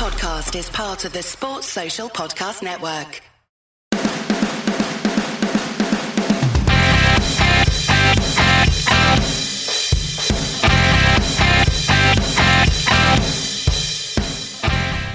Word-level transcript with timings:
podcast 0.00 0.58
is 0.58 0.70
part 0.70 1.04
of 1.04 1.12
the 1.12 1.22
Sports 1.22 1.66
Social 1.66 2.08
Podcast 2.08 2.62
Network. 2.62 3.20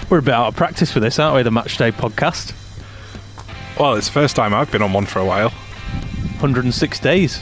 We're 0.07 0.19
a 0.19 0.21
bit 0.21 0.35
out 0.35 0.49
of 0.49 0.55
practice 0.55 0.91
for 0.91 0.99
this, 0.99 1.17
aren't 1.17 1.35
we? 1.35 1.41
The 1.41 1.49
Matchday 1.49 1.91
podcast. 1.91 2.53
Well, 3.79 3.95
it's 3.95 4.05
the 4.05 4.13
first 4.13 4.35
time 4.35 4.53
I've 4.53 4.71
been 4.71 4.83
on 4.83 4.93
one 4.93 5.07
for 5.07 5.17
a 5.17 5.25
while. 5.25 5.49
106 5.49 6.99
days. 6.99 7.41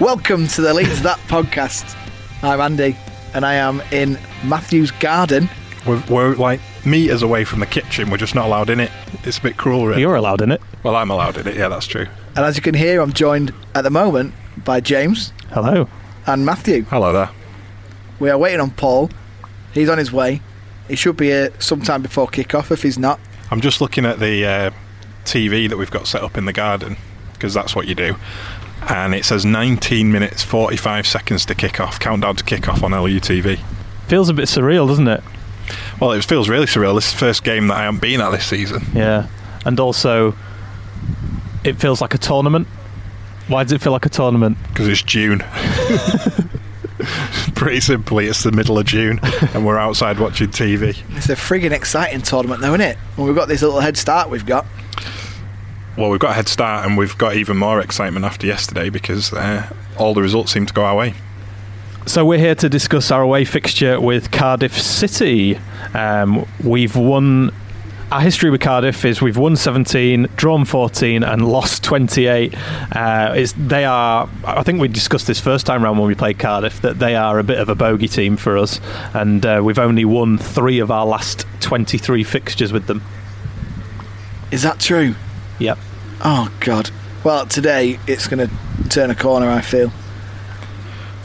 Welcome 0.00 0.48
to 0.48 0.60
the 0.60 0.74
Leeds 0.74 1.02
That 1.02 1.20
podcast. 1.28 1.96
I'm 2.42 2.60
Andy, 2.60 2.96
and 3.32 3.46
I 3.46 3.54
am 3.54 3.80
in 3.92 4.18
Matthew's 4.44 4.90
garden. 4.90 5.48
We're, 5.86 6.02
we're 6.10 6.34
like 6.34 6.60
meters 6.84 7.22
away 7.22 7.44
from 7.44 7.60
the 7.60 7.66
kitchen. 7.66 8.10
We're 8.10 8.16
just 8.16 8.34
not 8.34 8.46
allowed 8.46 8.70
in 8.70 8.80
it. 8.80 8.90
It's 9.24 9.38
a 9.38 9.42
bit 9.42 9.56
cruel, 9.56 9.86
really. 9.86 10.00
You're 10.00 10.16
allowed 10.16 10.40
in 10.42 10.52
it. 10.52 10.60
Well, 10.82 10.96
I'm 10.96 11.10
allowed 11.10 11.36
in 11.36 11.46
it. 11.46 11.56
Yeah, 11.56 11.68
that's 11.68 11.86
true. 11.86 12.06
And 12.36 12.44
as 12.44 12.56
you 12.56 12.62
can 12.62 12.74
hear, 12.74 13.00
I'm 13.00 13.12
joined 13.12 13.52
at 13.74 13.82
the 13.82 13.90
moment 13.90 14.34
by 14.64 14.80
James 14.80 15.32
Hello. 15.50 15.88
and 16.26 16.44
Matthew. 16.46 16.82
Hello 16.84 17.12
there. 17.12 17.30
We 18.18 18.30
are 18.30 18.38
waiting 18.38 18.60
on 18.60 18.70
Paul. 18.70 19.10
He's 19.72 19.88
on 19.88 19.98
his 19.98 20.12
way. 20.12 20.42
He 20.88 20.96
should 20.96 21.16
be 21.16 21.26
here 21.26 21.52
sometime 21.58 22.02
before 22.02 22.26
kick-off 22.28 22.70
if 22.70 22.82
he's 22.82 22.98
not. 22.98 23.20
I'm 23.50 23.60
just 23.60 23.80
looking 23.80 24.04
at 24.04 24.18
the 24.18 24.44
uh, 24.46 24.70
TV 25.24 25.68
that 25.68 25.76
we've 25.76 25.90
got 25.90 26.06
set 26.06 26.22
up 26.22 26.36
in 26.36 26.44
the 26.44 26.52
garden 26.52 26.96
because 27.32 27.54
that's 27.54 27.74
what 27.74 27.86
you 27.86 27.94
do. 27.94 28.16
And 28.88 29.14
it 29.14 29.24
says 29.24 29.44
19 29.44 30.10
minutes 30.10 30.42
45 30.42 31.06
seconds 31.06 31.44
to 31.46 31.54
kick 31.54 31.80
off. 31.80 32.00
Countdown 32.00 32.36
to 32.36 32.44
kick 32.44 32.68
off 32.68 32.82
on 32.82 32.92
LUTV. 32.92 33.58
Feels 34.08 34.28
a 34.28 34.34
bit 34.34 34.46
surreal, 34.46 34.88
doesn't 34.88 35.08
it? 35.08 35.22
Well, 36.00 36.12
it 36.12 36.24
feels 36.24 36.48
really 36.48 36.66
surreal. 36.66 36.94
This 36.94 37.06
is 37.06 37.12
the 37.12 37.18
first 37.18 37.44
game 37.44 37.68
that 37.68 37.76
I 37.76 37.82
haven't 37.84 38.00
been 38.00 38.20
at 38.20 38.30
this 38.30 38.46
season. 38.46 38.82
Yeah. 38.94 39.28
And 39.64 39.78
also, 39.78 40.34
it 41.64 41.80
feels 41.80 42.00
like 42.00 42.14
a 42.14 42.18
tournament. 42.18 42.66
Why 43.48 43.62
does 43.64 43.72
it 43.72 43.80
feel 43.80 43.92
like 43.92 44.06
a 44.06 44.10
tournament? 44.10 44.56
because 44.68 44.88
it's 44.88 45.02
June. 45.02 45.42
Pretty 47.54 47.80
simply, 47.80 48.26
it's 48.26 48.42
the 48.42 48.52
middle 48.52 48.78
of 48.78 48.86
June, 48.86 49.20
and 49.54 49.66
we're 49.66 49.78
outside 49.78 50.18
watching 50.18 50.48
TV. 50.48 50.96
It's 51.16 51.28
a 51.28 51.34
friggin' 51.34 51.72
exciting 51.72 52.22
tournament, 52.22 52.60
though, 52.60 52.68
isn't 52.68 52.80
it? 52.80 52.96
When 53.16 53.26
we've 53.26 53.36
got 53.36 53.48
this 53.48 53.62
little 53.62 53.80
head 53.80 53.96
start 53.96 54.30
we've 54.30 54.46
got. 54.46 54.66
Well, 55.96 56.10
we've 56.10 56.20
got 56.20 56.30
a 56.30 56.34
head 56.34 56.48
start, 56.48 56.86
and 56.86 56.96
we've 56.96 57.16
got 57.18 57.36
even 57.36 57.56
more 57.56 57.80
excitement 57.80 58.24
after 58.24 58.46
yesterday 58.46 58.90
because 58.90 59.32
uh, 59.32 59.68
all 59.98 60.14
the 60.14 60.22
results 60.22 60.52
seem 60.52 60.66
to 60.66 60.72
go 60.72 60.84
our 60.84 60.96
way. 60.96 61.14
So 62.06 62.24
we're 62.24 62.38
here 62.38 62.54
to 62.56 62.68
discuss 62.68 63.10
our 63.10 63.22
away 63.22 63.44
fixture 63.44 64.00
with 64.00 64.30
Cardiff 64.32 64.76
City. 64.80 65.60
Um, 65.94 66.46
we've 66.64 66.96
won. 66.96 67.52
Our 68.10 68.22
history 68.22 68.50
with 68.50 68.60
Cardiff 68.60 69.04
is 69.04 69.22
we've 69.22 69.36
won 69.36 69.54
17, 69.54 70.26
drawn 70.34 70.64
14, 70.64 71.22
and 71.22 71.46
lost 71.48 71.84
28. 71.84 72.52
Uh, 72.90 73.46
they 73.56 73.84
are. 73.84 74.28
I 74.44 74.62
think 74.64 74.80
we 74.80 74.88
discussed 74.88 75.28
this 75.28 75.38
first 75.38 75.66
time 75.66 75.84
round 75.84 76.00
when 76.00 76.08
we 76.08 76.16
played 76.16 76.38
Cardiff 76.38 76.80
that 76.80 76.98
they 76.98 77.14
are 77.14 77.38
a 77.38 77.44
bit 77.44 77.58
of 77.58 77.68
a 77.68 77.76
bogey 77.76 78.08
team 78.08 78.36
for 78.36 78.58
us, 78.58 78.80
and 79.14 79.46
uh, 79.46 79.60
we've 79.62 79.78
only 79.78 80.04
won 80.04 80.38
three 80.38 80.80
of 80.80 80.90
our 80.90 81.06
last 81.06 81.46
23 81.60 82.24
fixtures 82.24 82.72
with 82.72 82.86
them. 82.86 83.02
Is 84.50 84.62
that 84.62 84.80
true? 84.80 85.14
Yep. 85.60 85.78
Oh, 86.24 86.52
God. 86.58 86.90
Well, 87.22 87.46
today 87.46 88.00
it's 88.08 88.26
going 88.26 88.48
to 88.48 88.88
turn 88.88 89.10
a 89.10 89.14
corner, 89.14 89.48
I 89.48 89.60
feel. 89.60 89.92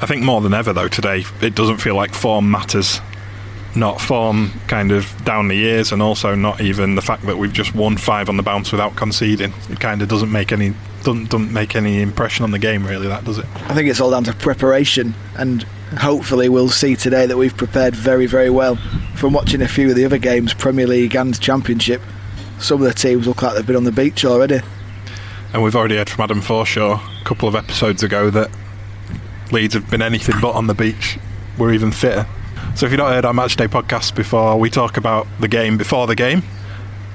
I 0.02 0.06
think 0.06 0.24
more 0.24 0.42
than 0.42 0.54
ever, 0.54 0.74
though, 0.74 0.88
today, 0.88 1.24
it 1.42 1.56
doesn't 1.56 1.78
feel 1.78 1.96
like 1.96 2.14
form 2.14 2.52
matters. 2.52 3.00
Not 3.76 4.00
form 4.00 4.52
kind 4.68 4.92
of 4.92 5.14
down 5.26 5.50
the 5.50 5.56
years, 5.56 5.92
and 5.92 6.02
also 6.02 6.34
not 6.36 6.62
even 6.62 6.96
the 6.96 7.02
fact 7.02 7.26
that 7.26 7.38
we've 7.38 7.52
just 7.52 7.76
won 7.76 7.98
five 7.98 8.30
on 8.30 8.38
the 8.38 8.44
bounce 8.44 8.72
without 8.72 8.96
conceding. 8.96 9.54
It 9.70 9.80
kind 9.80 10.02
of 10.02 10.08
doesn't 10.08 10.32
make 10.32 10.52
any 10.52 10.74
doesn't, 11.04 11.30
doesn't 11.30 11.54
make 11.54 11.76
any 11.76 12.02
impression 12.02 12.44
on 12.44 12.52
the 12.52 12.60
game, 12.60 12.86
really. 12.86 13.08
That 13.08 13.26
does 13.26 13.38
it? 13.38 13.46
I 13.70 13.74
think 13.74 13.90
it's 13.90 14.00
all 14.00 14.12
down 14.12 14.24
to 14.26 14.34
preparation, 14.34 15.14
and 15.38 15.64
hopefully 15.98 16.50
we'll 16.50 16.70
see 16.70 16.96
today 16.96 17.26
that 17.26 17.38
we've 17.38 17.56
prepared 17.56 17.96
very, 17.96 18.26
very 18.26 18.50
well. 18.50 18.78
From 19.16 19.34
watching 19.34 19.62
a 19.62 19.68
few 19.68 19.90
of 19.90 19.96
the 19.96 20.06
other 20.06 20.18
games, 20.18 20.54
Premier 20.54 20.88
League 20.88 21.16
and 21.16 21.40
Championship, 21.40 22.02
some 22.60 22.82
of 22.82 22.88
the 22.88 22.94
teams 22.94 23.28
look 23.28 23.42
like 23.42 23.56
they've 23.56 23.68
been 23.68 23.76
on 23.76 23.84
the 23.84 23.92
beach 23.92 24.26
already. 24.26 24.62
And 25.54 25.64
we've 25.64 25.76
already 25.76 25.98
heard 25.98 26.10
from 26.10 26.24
Adam 26.24 26.42
Forshaw 26.42 27.22
a 27.22 27.24
couple 27.24 27.48
of 27.48 27.56
episodes 27.56 28.04
ago 28.04 28.30
that 28.30 28.50
Leeds 29.52 29.74
have 29.74 29.90
been 29.90 30.02
anything 30.02 30.36
but 30.42 30.52
on 30.52 30.68
the 30.68 30.74
beach. 30.74 31.18
We're 31.58 31.74
even 31.74 31.92
fitter. 31.92 32.28
So 32.76 32.86
if 32.86 32.92
you've 32.92 33.00
not 33.00 33.12
heard 33.12 33.26
our 33.26 33.34
matchday 33.34 33.68
podcast 33.68 34.16
before, 34.16 34.60
we 34.60 34.70
talk 34.70 34.98
about 34.98 35.28
the 35.40 35.48
game 35.48 35.78
before 35.78 36.08
the 36.08 36.16
game, 36.16 36.44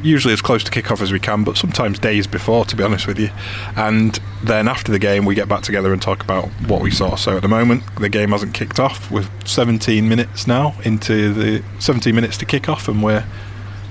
usually 0.02 0.32
as 0.32 0.40
close 0.40 0.64
to 0.64 0.70
kick-off 0.70 1.02
as 1.02 1.12
we 1.12 1.20
can, 1.20 1.44
but 1.44 1.58
sometimes 1.58 1.98
days 1.98 2.26
before, 2.26 2.64
to 2.64 2.76
be 2.76 2.82
honest 2.82 3.06
with 3.06 3.18
you. 3.18 3.28
And 3.76 4.18
then 4.42 4.68
after 4.68 4.90
the 4.90 4.98
game, 4.98 5.26
we 5.26 5.34
get 5.34 5.48
back 5.48 5.62
together 5.62 5.92
and 5.92 6.00
talk 6.00 6.22
about 6.22 6.46
what 6.66 6.80
we 6.80 6.90
saw. 6.90 7.16
So 7.16 7.36
at 7.36 7.42
the 7.42 7.48
moment, 7.48 7.82
the 7.96 8.08
game 8.08 8.30
hasn't 8.30 8.54
kicked 8.54 8.80
off. 8.80 9.10
We're 9.10 9.28
17 9.44 10.08
minutes 10.08 10.46
now 10.46 10.74
into 10.84 11.34
the 11.34 11.62
17 11.78 12.14
minutes 12.14 12.38
to 12.38 12.46
kick 12.46 12.68
off, 12.68 12.88
and 12.88 13.02
we're 13.02 13.26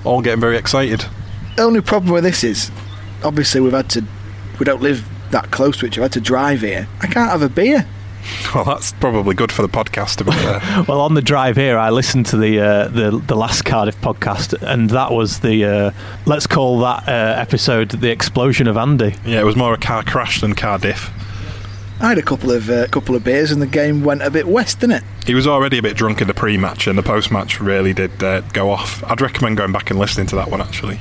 all 0.02 0.22
getting 0.22 0.40
very 0.40 0.56
excited. 0.56 1.04
The 1.56 1.62
only 1.62 1.82
problem 1.82 2.12
with 2.12 2.24
this 2.24 2.42
is, 2.42 2.72
obviously, 3.22 3.60
we've 3.60 3.72
had 3.72 3.90
to, 3.90 4.04
we 4.58 4.64
don't 4.64 4.82
live 4.82 5.08
that 5.30 5.52
close 5.52 5.76
to 5.78 5.86
each 5.86 5.98
other. 5.98 6.06
I've 6.06 6.12
had 6.12 6.12
to 6.14 6.20
drive 6.20 6.62
here. 6.62 6.88
I 7.00 7.06
can't 7.06 7.30
have 7.30 7.42
a 7.42 7.48
beer. 7.48 7.86
Well, 8.54 8.64
that's 8.64 8.92
probably 8.92 9.34
good 9.36 9.52
for 9.52 9.62
the 9.62 9.68
podcast 9.68 10.16
to 10.16 10.24
be 10.24 10.32
fair. 10.32 10.60
Well, 10.88 11.00
on 11.00 11.14
the 11.14 11.22
drive 11.22 11.56
here, 11.56 11.78
I 11.78 11.90
listened 11.90 12.26
to 12.26 12.36
the 12.36 12.58
uh, 12.60 12.88
the 12.88 13.10
the 13.24 13.36
last 13.36 13.64
Cardiff 13.64 14.00
podcast, 14.00 14.60
and 14.62 14.90
that 14.90 15.12
was 15.12 15.40
the 15.40 15.64
uh, 15.64 15.90
let's 16.26 16.46
call 16.46 16.80
that 16.80 17.08
uh, 17.08 17.40
episode 17.40 17.90
the 17.90 18.10
explosion 18.10 18.66
of 18.66 18.76
Andy. 18.76 19.14
yeah, 19.24 19.40
it 19.40 19.44
was 19.44 19.56
more 19.56 19.72
a 19.74 19.78
car 19.78 20.02
crash 20.02 20.40
than 20.40 20.54
Cardiff. 20.54 21.10
I 22.00 22.08
had 22.08 22.18
a 22.18 22.22
couple 22.22 22.50
of 22.50 22.70
uh, 22.70 22.86
couple 22.88 23.14
of 23.14 23.22
beers, 23.22 23.52
and 23.52 23.60
the 23.60 23.66
game 23.66 24.02
went 24.02 24.22
a 24.22 24.30
bit 24.30 24.48
west, 24.48 24.80
didn't 24.80 24.96
it? 24.96 25.04
He 25.26 25.34
was 25.34 25.46
already 25.46 25.78
a 25.78 25.82
bit 25.82 25.96
drunk 25.96 26.20
in 26.22 26.28
the 26.28 26.34
pre-match, 26.34 26.86
and 26.86 26.96
the 26.98 27.02
post-match 27.02 27.60
really 27.60 27.92
did 27.92 28.22
uh, 28.24 28.40
go 28.52 28.70
off. 28.70 29.04
I'd 29.04 29.20
recommend 29.20 29.58
going 29.58 29.70
back 29.72 29.90
and 29.90 29.98
listening 29.98 30.26
to 30.28 30.36
that 30.36 30.50
one 30.50 30.60
actually. 30.62 30.98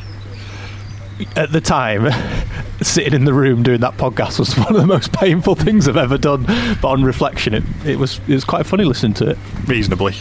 At 1.36 1.52
the 1.52 1.62
time, 1.62 2.10
sitting 2.82 3.14
in 3.14 3.26
the 3.26 3.34
room 3.34 3.64
doing 3.64 3.82
that 3.82 3.98
podcast 3.98 4.40
was 4.40 4.58
one 4.58 4.76
of 4.76 4.82
the 4.82 4.88
most 4.88 5.12
painful 5.14 5.56
things 5.56 5.88
I've 5.88 5.98
ever 5.98 6.18
done. 6.18 6.44
But 6.82 6.86
on 6.86 7.04
reflection, 7.04 7.54
it, 7.54 7.64
it 7.86 7.96
was 7.98 8.20
it 8.28 8.34
was 8.34 8.46
quite 8.46 8.66
funny 8.66 8.84
listening 8.86 9.14
to 9.16 9.32
it. 9.32 9.38
Reasonably. 9.66 10.16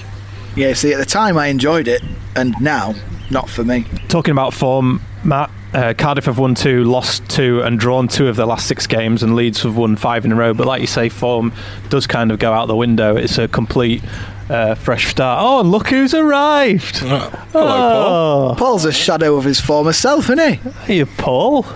Yeah. 0.56 0.72
See, 0.74 0.92
at 0.92 0.98
the 0.98 1.06
time 1.06 1.38
I 1.38 1.46
enjoyed 1.46 1.88
it, 1.88 2.02
and 2.34 2.54
now 2.60 2.94
not 3.30 3.48
for 3.48 3.64
me. 3.64 3.84
Talking 4.08 4.32
about 4.32 4.54
form, 4.54 5.00
Matt. 5.24 5.50
Uh, 5.74 5.92
Cardiff 5.96 6.24
have 6.24 6.38
won 6.38 6.54
two, 6.54 6.82
lost 6.84 7.28
two, 7.28 7.60
and 7.60 7.78
drawn 7.78 8.08
two 8.08 8.26
of 8.26 8.36
their 8.36 8.46
last 8.46 8.66
six 8.66 8.86
games, 8.86 9.22
and 9.22 9.36
Leeds 9.36 9.62
have 9.64 9.76
won 9.76 9.96
five 9.96 10.24
in 10.24 10.32
a 10.32 10.34
row. 10.34 10.54
But 10.54 10.66
like 10.66 10.80
you 10.80 10.86
say, 10.86 11.10
form 11.10 11.52
does 11.90 12.06
kind 12.06 12.32
of 12.32 12.38
go 12.38 12.54
out 12.54 12.68
the 12.68 12.76
window. 12.76 13.16
It's 13.16 13.36
a 13.36 13.48
complete 13.48 14.02
uh, 14.50 14.74
fresh 14.74 15.08
start. 15.08 15.40
Oh, 15.42 15.60
and 15.60 15.70
look 15.70 15.88
who's 15.88 16.14
arrived! 16.14 16.98
Hello, 16.98 17.30
Paul. 17.52 17.62
Oh, 17.62 18.54
Paul's 18.56 18.84
a 18.84 18.92
shadow 18.92 19.36
of 19.36 19.44
his 19.44 19.60
former 19.60 19.92
self, 19.92 20.24
isn't 20.30 20.38
he? 20.38 20.70
Hey, 20.84 21.04
Paul. 21.04 21.66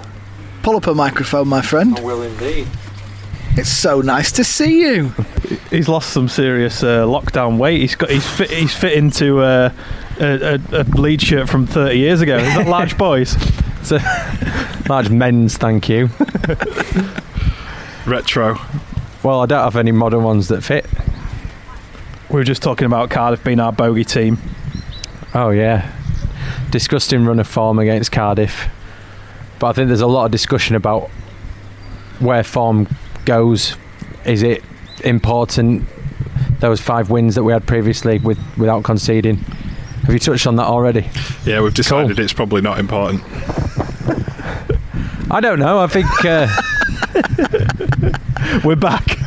Pull 0.63 0.77
up 0.77 0.87
a 0.87 0.95
microphone, 0.95 1.49
my 1.49 1.61
friend. 1.63 1.99
I 1.99 2.03
will 2.03 2.23
indeed. 2.23 2.69
It's 3.55 3.69
so 3.69 4.01
nice 4.01 4.33
to 4.33 4.45
see 4.45 4.81
you. 4.81 5.09
He's 5.71 5.89
lost 5.89 6.11
some 6.11 6.29
serious 6.29 6.83
uh, 6.83 7.05
lockdown 7.05 7.59
weight. 7.59 7.81
He's 7.83 7.97
got 7.97 8.09
he's 8.09 8.27
fit 8.27 8.51
he's 8.51 8.75
fit 8.75 8.95
into 8.95 9.41
uh, 9.41 9.71
a, 10.19 10.55
a, 10.55 10.81
a 10.81 10.85
lead 10.85 11.21
shirt 11.21 11.51
from 11.51 11.67
30 11.67 11.99
years 11.99 12.23
ago. 12.23 12.39
Is 12.39 12.55
that 12.55 12.67
large 12.67 12.97
boys? 12.97 13.37
It's 13.83 13.91
a 13.91 14.85
large 14.89 15.11
men's, 15.11 15.57
thank 15.57 15.89
you. 15.89 16.07
Retro. 18.07 18.57
Well, 19.25 19.41
I 19.41 19.47
don't 19.47 19.65
have 19.65 19.75
any 19.75 19.91
modern 19.91 20.23
ones 20.23 20.47
that 20.49 20.63
fit. 20.63 20.87
We 22.33 22.39
were 22.39 22.45
just 22.45 22.63
talking 22.63 22.87
about 22.87 23.11
Cardiff 23.11 23.45
being 23.45 23.61
our 23.61 23.73
bogey 23.73 24.05
team. 24.05 24.39
Oh 25.35 25.51
yeah, 25.51 25.93
disgusting 26.71 27.27
run 27.27 27.39
of 27.39 27.47
form 27.47 27.79
against 27.79 28.11
Cardiff. 28.11 28.69
But 29.59 29.69
I 29.69 29.73
think 29.75 29.89
there's 29.89 30.01
a 30.01 30.07
lot 30.07 30.25
of 30.25 30.31
discussion 30.31 30.75
about 30.75 31.11
where 32.21 32.43
form 32.43 32.89
goes. 33.27 33.77
Is 34.25 34.43
it 34.43 34.65
important? 35.05 35.85
Those 36.61 36.81
five 36.81 37.11
wins 37.11 37.35
that 37.35 37.43
we 37.43 37.53
had 37.53 37.67
previously 37.67 38.19
with 38.19 38.39
without 38.57 38.83
conceding. 38.83 39.37
Have 39.37 40.15
you 40.15 40.19
touched 40.19 40.47
on 40.47 40.57
that 40.57 40.67
already? 40.67 41.11
Yeah, 41.45 41.61
we've 41.61 41.75
decided 41.75 42.19
it's 42.19 42.33
probably 42.33 42.63
not 42.63 42.79
important. 42.79 43.23
I 45.31 45.41
don't 45.41 45.59
know. 45.59 45.81
I 45.81 45.87
think 45.87 46.07
uh, 46.25 46.49
We're 48.65 48.77
back. 48.77 49.19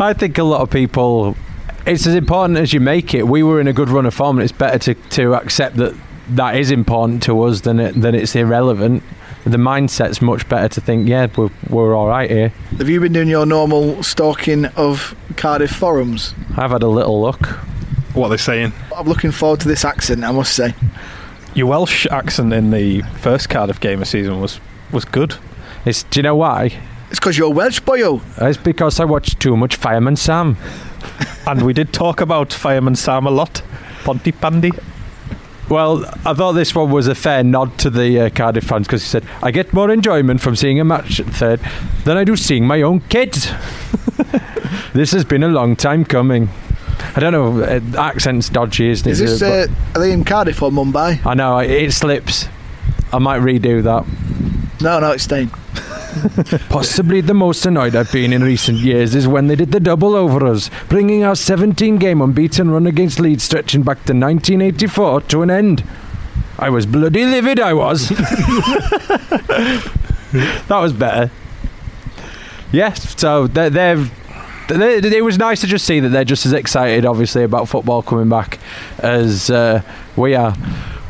I 0.00 0.12
think 0.12 0.38
a 0.38 0.44
lot 0.44 0.60
of 0.60 0.70
people. 0.70 1.36
It's 1.86 2.06
as 2.06 2.14
important 2.14 2.58
as 2.58 2.72
you 2.72 2.80
make 2.80 3.12
it. 3.14 3.28
We 3.28 3.42
were 3.42 3.60
in 3.60 3.68
a 3.68 3.72
good 3.72 3.90
run 3.90 4.06
of 4.06 4.14
form, 4.14 4.38
and 4.38 4.44
it's 4.44 4.56
better 4.56 4.78
to, 4.78 4.94
to 5.10 5.34
accept 5.34 5.76
that 5.76 5.94
that 6.30 6.56
is 6.56 6.70
important 6.70 7.22
to 7.24 7.42
us 7.42 7.60
than 7.60 7.78
it 7.78 8.00
than 8.00 8.14
it's 8.14 8.34
irrelevant. 8.34 9.02
The 9.44 9.58
mindset's 9.58 10.22
much 10.22 10.48
better 10.48 10.68
to 10.68 10.80
think, 10.80 11.06
yeah, 11.06 11.26
we're, 11.36 11.50
we're 11.68 11.94
all 11.94 12.08
right 12.08 12.30
here. 12.30 12.48
Have 12.78 12.88
you 12.88 12.98
been 12.98 13.12
doing 13.12 13.28
your 13.28 13.44
normal 13.44 14.02
stalking 14.02 14.64
of 14.64 15.14
Cardiff 15.36 15.70
forums? 15.70 16.34
I've 16.56 16.70
had 16.70 16.82
a 16.82 16.88
little 16.88 17.20
look. 17.20 17.40
what 18.14 18.26
are 18.26 18.28
they're 18.30 18.38
saying. 18.38 18.72
I'm 18.96 19.06
looking 19.06 19.32
forward 19.32 19.60
to 19.60 19.68
this 19.68 19.84
accent, 19.84 20.24
I 20.24 20.32
must 20.32 20.54
say. 20.54 20.74
Your 21.52 21.66
Welsh 21.66 22.06
accent 22.06 22.54
in 22.54 22.70
the 22.70 23.02
first 23.20 23.50
Cardiff 23.50 23.78
game 23.80 24.00
of 24.00 24.08
season 24.08 24.40
was 24.40 24.60
was 24.90 25.04
good. 25.04 25.36
It's, 25.84 26.04
do 26.04 26.20
you 26.20 26.22
know 26.22 26.36
why? 26.36 26.80
It's 27.10 27.20
because 27.20 27.36
you're 27.36 27.52
Welsh, 27.52 27.80
boyo. 27.80 28.22
It's 28.40 28.56
because 28.56 28.98
I 28.98 29.04
watched 29.04 29.40
too 29.40 29.58
much 29.58 29.76
Fireman 29.76 30.16
Sam. 30.16 30.56
And 31.46 31.62
we 31.62 31.72
did 31.72 31.92
talk 31.92 32.20
about 32.20 32.52
Fireman 32.52 32.96
Sam 32.96 33.26
a 33.26 33.30
lot. 33.30 33.62
Pontypandy. 34.04 34.72
Well, 35.68 36.04
I 36.26 36.34
thought 36.34 36.52
this 36.52 36.74
one 36.74 36.90
was 36.90 37.06
a 37.06 37.14
fair 37.14 37.42
nod 37.42 37.78
to 37.78 37.90
the 37.90 38.20
uh, 38.26 38.30
Cardiff 38.30 38.64
fans 38.64 38.86
because 38.86 39.02
he 39.02 39.08
said, 39.08 39.24
I 39.42 39.50
get 39.50 39.72
more 39.72 39.90
enjoyment 39.90 40.40
from 40.42 40.56
seeing 40.56 40.78
a 40.78 40.84
match 40.84 41.20
at 41.20 41.26
third 41.26 41.60
than 42.04 42.16
I 42.18 42.24
do 42.24 42.36
seeing 42.36 42.66
my 42.66 42.82
own 42.82 43.00
kids. 43.00 43.50
this 44.92 45.12
has 45.12 45.24
been 45.24 45.42
a 45.42 45.48
long 45.48 45.74
time 45.76 46.04
coming. 46.04 46.50
I 47.16 47.20
don't 47.20 47.32
know, 47.32 47.62
uh, 47.62 47.80
accent's 47.98 48.48
dodgy, 48.50 48.90
isn't 48.90 49.10
Is 49.10 49.20
it? 49.20 49.24
this, 49.26 49.42
uh, 49.42 49.66
are 49.94 50.00
they 50.00 50.12
in 50.12 50.24
Cardiff 50.24 50.60
or 50.62 50.70
Mumbai? 50.70 51.24
I 51.24 51.34
know, 51.34 51.58
it- 51.58 51.70
it 51.70 51.92
slips. 51.92 52.46
I 53.12 53.18
might 53.18 53.40
redo 53.40 53.82
that. 53.84 54.04
No, 54.82 55.00
no, 55.00 55.12
it's 55.12 55.24
staying. 55.24 55.50
Possibly 56.68 57.20
the 57.20 57.34
most 57.34 57.66
annoyed 57.66 57.96
I've 57.96 58.12
been 58.12 58.32
in 58.32 58.42
recent 58.42 58.78
years 58.78 59.14
is 59.14 59.26
when 59.28 59.48
they 59.48 59.56
did 59.56 59.72
the 59.72 59.80
double 59.80 60.14
over 60.14 60.46
us, 60.46 60.70
bringing 60.88 61.24
our 61.24 61.36
17 61.36 61.96
game 61.96 62.20
unbeaten 62.20 62.70
run 62.70 62.86
against 62.86 63.18
Leeds 63.20 63.44
stretching 63.44 63.82
back 63.82 63.98
to 64.04 64.12
1984 64.12 65.22
to 65.22 65.42
an 65.42 65.50
end. 65.50 65.84
I 66.58 66.70
was 66.70 66.86
bloody 66.86 67.24
livid, 67.24 67.58
I 67.58 67.74
was. 67.74 68.08
that 68.08 69.90
was 70.70 70.92
better. 70.92 71.30
Yes, 72.72 73.18
so 73.20 73.46
they're, 73.46 73.70
they're, 73.70 73.96
they 74.68 75.16
it 75.16 75.24
was 75.24 75.38
nice 75.38 75.60
to 75.60 75.66
just 75.66 75.84
see 75.86 76.00
that 76.00 76.08
they're 76.08 76.24
just 76.24 76.46
as 76.46 76.52
excited, 76.52 77.04
obviously, 77.04 77.44
about 77.44 77.68
football 77.68 78.02
coming 78.02 78.28
back 78.28 78.58
as 78.98 79.50
uh, 79.50 79.82
we 80.16 80.34
are. 80.34 80.56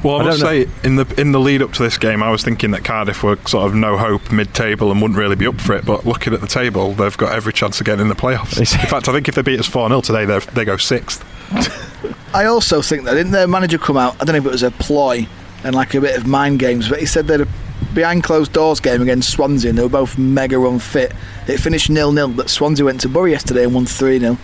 Well, 0.04 0.16
I, 0.16 0.20
I 0.20 0.24
must 0.24 0.40
don't 0.40 0.48
say, 0.48 0.70
in 0.84 0.96
the 0.96 1.14
in 1.18 1.32
the 1.32 1.40
lead 1.40 1.62
up 1.62 1.72
to 1.72 1.82
this 1.82 1.96
game, 1.98 2.22
I 2.22 2.30
was 2.30 2.44
thinking 2.44 2.72
that 2.72 2.84
Cardiff 2.84 3.22
were 3.22 3.38
sort 3.46 3.66
of 3.66 3.74
no 3.74 3.96
hope 3.96 4.30
mid-table 4.30 4.92
and 4.92 5.00
wouldn't 5.00 5.18
really 5.18 5.34
be 5.34 5.46
up 5.46 5.60
for 5.60 5.74
it. 5.74 5.86
But 5.86 6.04
looking 6.06 6.34
at 6.34 6.40
the 6.42 6.46
table, 6.46 6.92
they've 6.92 7.16
got 7.16 7.32
every 7.32 7.54
chance 7.54 7.80
of 7.80 7.86
getting 7.86 8.02
in 8.02 8.08
the 8.08 8.14
playoffs. 8.14 8.60
Is- 8.60 8.74
in 8.74 8.80
fact, 8.86 9.08
I 9.08 9.12
think 9.12 9.28
if 9.28 9.34
they 9.34 9.42
beat 9.42 9.58
us 9.58 9.66
four 9.66 9.88
0 9.88 10.02
today, 10.02 10.26
they 10.26 10.38
they 10.38 10.64
go 10.64 10.76
sixth. 10.76 11.24
I 12.34 12.44
also 12.44 12.82
think 12.82 13.04
that 13.04 13.14
didn't 13.14 13.32
their 13.32 13.48
manager 13.48 13.78
come 13.78 13.96
out? 13.96 14.14
I 14.20 14.24
don't 14.24 14.34
know 14.34 14.40
if 14.40 14.46
it 14.46 14.52
was 14.52 14.62
a 14.62 14.70
ploy 14.72 15.26
and 15.64 15.74
like 15.74 15.94
a 15.94 16.00
bit 16.00 16.16
of 16.16 16.26
mind 16.26 16.58
games, 16.58 16.88
but 16.88 17.00
he 17.00 17.06
said 17.06 17.26
that 17.28 17.40
a 17.40 17.48
behind 17.94 18.24
closed 18.24 18.52
doors 18.52 18.80
game 18.80 19.00
against 19.00 19.30
Swansea, 19.30 19.70
and 19.70 19.78
they 19.78 19.82
were 19.82 19.88
both 19.88 20.18
mega 20.18 20.60
unfit. 20.60 21.12
It 21.46 21.58
finished 21.58 21.88
nil 21.88 22.12
nil, 22.12 22.28
but 22.28 22.50
Swansea 22.50 22.84
went 22.84 23.00
to 23.02 23.08
Bury 23.08 23.30
yesterday 23.30 23.64
and 23.64 23.74
won 23.74 23.86
three 23.86 24.18
0 24.18 24.36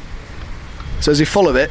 So 1.01 1.11
is 1.11 1.19
he 1.19 1.25
full 1.27 1.49
of 1.49 1.57
it? 1.57 1.71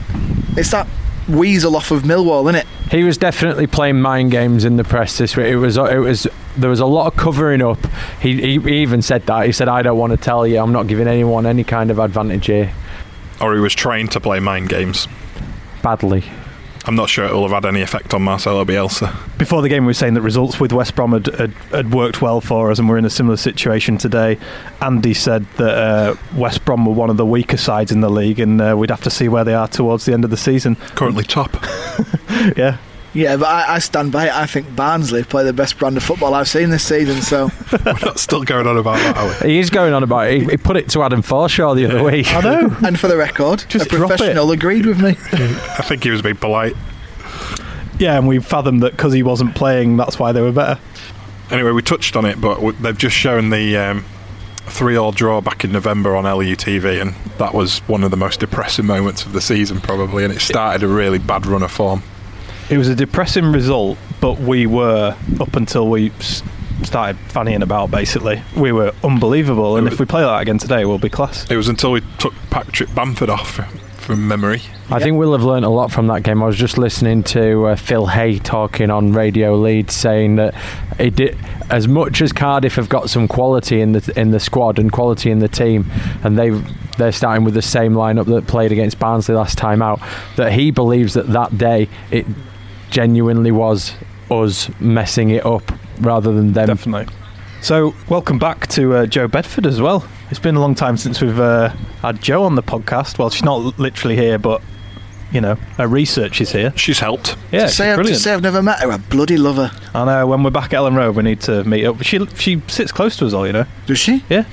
It's 0.58 0.72
that 0.72 0.88
weasel 1.30 1.76
off 1.76 1.92
of 1.92 2.04
Millwall, 2.04 2.44
isn't 2.50 2.56
it? 2.56 2.68
He 2.92 3.04
was 3.04 3.18
definitely 3.18 3.68
playing 3.68 4.02
mind 4.02 4.32
games 4.32 4.66
in 4.66 4.78
the 4.78 4.84
press 4.84 5.18
this 5.18 5.36
week. 5.38 5.48
It 5.48 5.58
was 5.58 5.78
it 5.78 6.00
was 6.00 6.28
there 6.58 6.70
was 6.70 6.80
a 6.80 6.86
lot 6.86 7.08
of 7.08 7.16
covering 7.16 7.62
up. 7.62 7.80
He, 8.20 8.42
he 8.42 8.60
he 8.60 8.82
even 8.82 9.02
said 9.02 9.26
that. 9.28 9.46
He 9.46 9.52
said, 9.52 9.68
"I 9.68 9.82
don't 9.82 9.98
want 9.98 10.12
to 10.12 10.18
tell 10.18 10.48
you. 10.48 10.60
I'm 10.60 10.72
not 10.72 10.88
giving 10.88 11.08
anyone 11.08 11.46
any 11.46 11.64
kind 11.64 11.92
of 11.92 12.00
advantage 12.00 12.48
here." 12.48 12.74
Or 13.40 13.54
he 13.54 13.62
was 13.62 13.74
trying 13.74 14.08
to 14.10 14.20
play 14.20 14.40
mind 14.40 14.70
games. 14.70 15.08
Badly. 15.82 16.24
I'm 16.86 16.96
not 16.96 17.10
sure 17.10 17.26
it 17.26 17.34
will 17.34 17.48
have 17.48 17.52
had 17.52 17.66
any 17.66 17.82
effect 17.82 18.14
on 18.14 18.24
Marcelo 18.24 18.64
Bielsa. 18.66 19.14
Before 19.38 19.62
the 19.62 19.70
game, 19.70 19.84
we 19.84 19.88
were 19.90 19.94
saying 19.94 20.14
that 20.14 20.22
results 20.22 20.60
with 20.60 20.72
West 20.72 20.96
Brom 20.96 21.12
had, 21.12 21.28
had, 21.28 21.52
had 21.72 21.94
worked 21.94 22.22
well 22.22 22.42
for 22.42 22.72
us, 22.72 22.80
and 22.80 22.88
we're 22.90 22.98
in 22.98 23.06
a 23.06 23.10
similar 23.10 23.38
situation 23.38 23.98
today. 23.98 24.38
Andy 24.82 25.14
said 25.14 25.46
that 25.58 25.78
uh, 25.78 26.16
West 26.36 26.64
Brom 26.66 26.86
were 26.86 26.94
one 26.94 27.10
of 27.10 27.18
the 27.18 27.26
weaker 27.26 27.58
sides 27.58 27.92
in 27.92 28.02
the 28.02 28.10
league, 28.10 28.40
and 28.40 28.62
uh, 28.62 28.76
we'd 28.78 28.90
have 28.90 29.04
to 29.04 29.10
see 29.10 29.28
where 29.28 29.44
they 29.44 29.54
are 29.54 29.68
towards 29.68 30.06
the 30.06 30.14
end 30.14 30.24
of 30.24 30.30
the 30.30 30.38
season. 30.38 30.76
Currently 30.96 31.24
top. 31.24 31.56
Yeah, 32.56 32.78
Yeah, 33.14 33.38
but 33.38 33.48
I, 33.48 33.76
I 33.76 33.80
stand 33.80 34.12
by 34.12 34.28
it. 34.28 34.34
I 34.36 34.46
think 34.46 34.76
Barnsley 34.76 35.24
play 35.24 35.44
the 35.44 35.54
best 35.54 35.80
brand 35.80 35.98
of 35.98 36.04
football 36.04 36.34
I've 36.36 36.48
seen 36.48 36.70
this 36.70 36.84
season. 36.86 37.22
So 37.22 37.50
We're 37.86 37.94
not 38.04 38.20
still 38.20 38.44
going 38.44 38.68
on 38.68 38.78
about 38.78 38.98
that, 38.98 39.18
are 39.18 39.46
we? 39.46 39.54
He 39.54 39.60
is 39.60 39.70
going 39.72 39.94
on 39.94 40.04
about 40.04 40.28
it. 40.28 40.42
He, 40.42 40.46
he 40.50 40.58
put 40.58 40.78
it 40.78 40.90
to 40.92 41.02
Adam 41.02 41.24
Forshaw 41.24 41.76
the 41.76 41.86
other 41.86 42.04
week. 42.04 42.32
I 42.34 42.42
know. 42.42 42.78
and 42.86 43.00
for 43.00 43.08
the 43.08 43.18
record, 43.18 43.66
Just 43.68 43.88
a 43.88 43.90
professional 43.90 44.52
agreed 44.52 44.86
with 44.86 45.02
me. 45.02 45.10
I 45.34 45.84
think 45.84 46.04
he 46.04 46.12
was 46.12 46.22
being 46.22 46.36
polite. 46.38 46.76
Yeah, 47.98 48.18
and 48.18 48.28
we 48.28 48.40
fathomed 48.40 48.84
that 48.84 48.92
because 48.92 49.12
he 49.12 49.24
wasn't 49.24 49.56
playing, 49.56 49.98
that's 49.98 50.18
why 50.20 50.32
they 50.32 50.42
were 50.42 50.52
better. 50.54 50.80
Anyway, 51.52 51.72
we 51.72 51.82
touched 51.82 52.16
on 52.16 52.26
it, 52.26 52.40
but 52.40 52.72
they've 52.82 52.98
just 52.98 53.16
shown 53.16 53.50
the 53.50 53.76
um, 53.76 54.06
three-all 54.68 55.12
draw 55.12 55.42
back 55.42 55.64
in 55.66 55.72
November 55.72 56.16
on 56.16 56.24
LUTV, 56.26 57.02
and 57.02 57.16
that 57.40 57.54
was 57.54 57.80
one 57.90 58.04
of 58.04 58.12
the 58.12 58.18
most 58.18 58.40
depressing 58.40 58.86
moments 58.86 59.26
of 59.26 59.34
the 59.34 59.42
season, 59.42 59.82
probably. 59.82 60.24
And 60.24 60.32
it 60.32 60.40
started 60.42 60.84
a 60.84 60.88
really 60.88 61.18
bad 61.18 61.46
run 61.46 61.64
of 61.64 61.72
form. 61.72 62.04
It 62.70 62.78
was 62.78 62.88
a 62.88 62.96
depressing 62.96 63.52
result, 63.52 63.98
but 64.22 64.40
we 64.40 64.68
were 64.68 65.16
up 65.40 65.56
until 65.56 65.90
we 65.90 66.12
started 66.84 67.18
fannying 67.30 67.64
about. 67.64 67.90
Basically, 67.90 68.44
we 68.56 68.72
were 68.72 68.94
unbelievable, 69.04 69.76
and 69.76 69.88
if 69.88 70.00
we 70.00 70.06
play 70.06 70.22
that 70.22 70.40
again 70.40 70.60
today, 70.60 70.86
we'll 70.86 71.00
be 71.00 71.10
class. 71.10 71.50
It 71.50 71.58
was 71.58 71.68
until 71.68 71.92
we 71.92 72.02
took 72.20 72.34
Patrick 72.52 72.94
Bamford 72.94 73.30
off 73.30 73.60
from 74.00 74.28
memory. 74.28 74.62
I 74.92 75.00
think 75.00 75.18
we'll 75.18 75.32
have 75.34 75.44
learned 75.44 75.66
a 75.66 75.70
lot 75.70 75.92
from 75.92 76.08
that 76.08 76.22
game. 76.24 76.44
I 76.44 76.46
was 76.46 76.58
just 76.58 76.78
listening 76.78 77.24
to 77.24 77.66
uh, 77.66 77.76
Phil 77.76 78.06
Hay 78.08 78.38
talking 78.38 78.92
on 78.92 79.14
Radio 79.14 79.56
Leeds, 79.56 79.96
saying 79.96 80.36
that 80.36 80.56
it 81.00 81.16
did, 81.16 81.38
as 81.72 81.88
much 81.88 82.22
as 82.22 82.32
Cardiff 82.32 82.76
have 82.76 82.90
got 82.90 83.10
some 83.10 83.28
quality 83.28 83.82
in 83.82 83.94
the 83.94 84.14
in 84.16 84.30
the 84.30 84.40
squad 84.40 84.78
and 84.78 84.92
quality 84.92 85.32
in 85.32 85.40
the 85.40 85.48
team, 85.48 85.90
and 86.24 86.38
they 86.38 86.52
they're 86.98 87.12
starting 87.12 87.46
with 87.46 87.56
the 87.56 87.62
same 87.62 87.94
lineup 87.94 88.26
that 88.26 88.46
played 88.46 88.72
against 88.72 89.00
Barnsley 89.00 89.34
last 89.34 89.58
time 89.58 89.82
out. 89.82 90.00
That 90.38 90.54
he 90.54 90.70
believes 90.70 91.14
that 91.16 91.28
that 91.30 91.58
day 91.58 91.90
it 92.12 92.26
genuinely 92.90 93.52
was 93.52 93.94
us 94.32 94.70
messing 94.80 95.30
it 95.30 95.46
up 95.46 95.72
rather 96.02 96.32
than 96.32 96.54
them. 96.54 96.68
Definitely. 96.68 97.14
So, 97.62 97.94
welcome 98.08 98.40
back 98.40 98.68
to 98.68 98.96
uh, 98.96 99.06
Joe 99.06 99.28
Bedford 99.28 99.66
as 99.66 99.82
well. 99.82 100.08
It's 100.30 100.40
been 100.40 100.56
a 100.56 100.62
long 100.62 100.76
time 100.76 100.96
since 100.96 101.22
we've 101.22 101.40
uh, 101.40 101.70
had 102.02 102.22
Joe 102.22 102.44
on 102.44 102.56
the 102.56 102.64
podcast. 102.64 103.18
Well, 103.18 103.30
she's 103.30 103.44
not 103.44 103.78
literally 103.78 104.16
here, 104.16 104.38
but 104.38 104.62
you 105.32 105.42
know, 105.42 105.56
her 105.78 105.88
research 105.88 106.42
is 106.42 106.52
here. 106.52 106.74
She's 106.76 107.00
helped. 107.00 107.36
Yeah, 107.52 107.62
to, 107.62 107.68
she's 107.68 107.78
say 107.78 107.92
I've, 107.92 108.02
to 108.02 108.16
say 108.16 108.34
I've 108.34 108.42
never 108.42 108.64
met 108.64 108.80
her, 108.80 108.92
I 108.92 108.98
bloody 108.98 109.38
love 109.38 109.58
her. 109.58 109.72
I 109.94 110.06
know. 110.06 110.28
When 110.28 110.44
we're 110.44 110.50
back 110.52 110.74
at 110.74 110.80
Elland 110.80 110.96
Road, 110.96 111.16
we 111.16 111.24
need 111.24 111.42
to 111.42 111.64
meet 111.66 111.86
up. 111.86 112.02
She 112.02 112.26
she 112.38 112.62
sits 112.68 112.92
close 112.92 113.18
to 113.18 113.26
us 113.26 113.34
all, 113.34 113.46
you 113.46 113.54
know. 113.54 113.66
Does 113.86 114.00
she? 114.00 114.24
Yeah. 114.30 114.46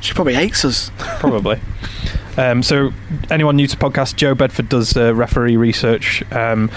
She 0.00 0.14
probably 0.14 0.34
hates 0.34 0.64
us. 0.64 0.92
Probably. 1.18 1.60
um, 2.36 2.62
so, 2.62 2.92
anyone 3.30 3.56
new 3.56 3.66
to 3.66 3.76
podcast, 3.76 4.14
Joe 4.14 4.34
Bedford 4.34 4.68
does 4.68 4.96
uh, 4.96 5.12
referee 5.12 5.56
research. 5.56 6.22
Um, 6.32 6.70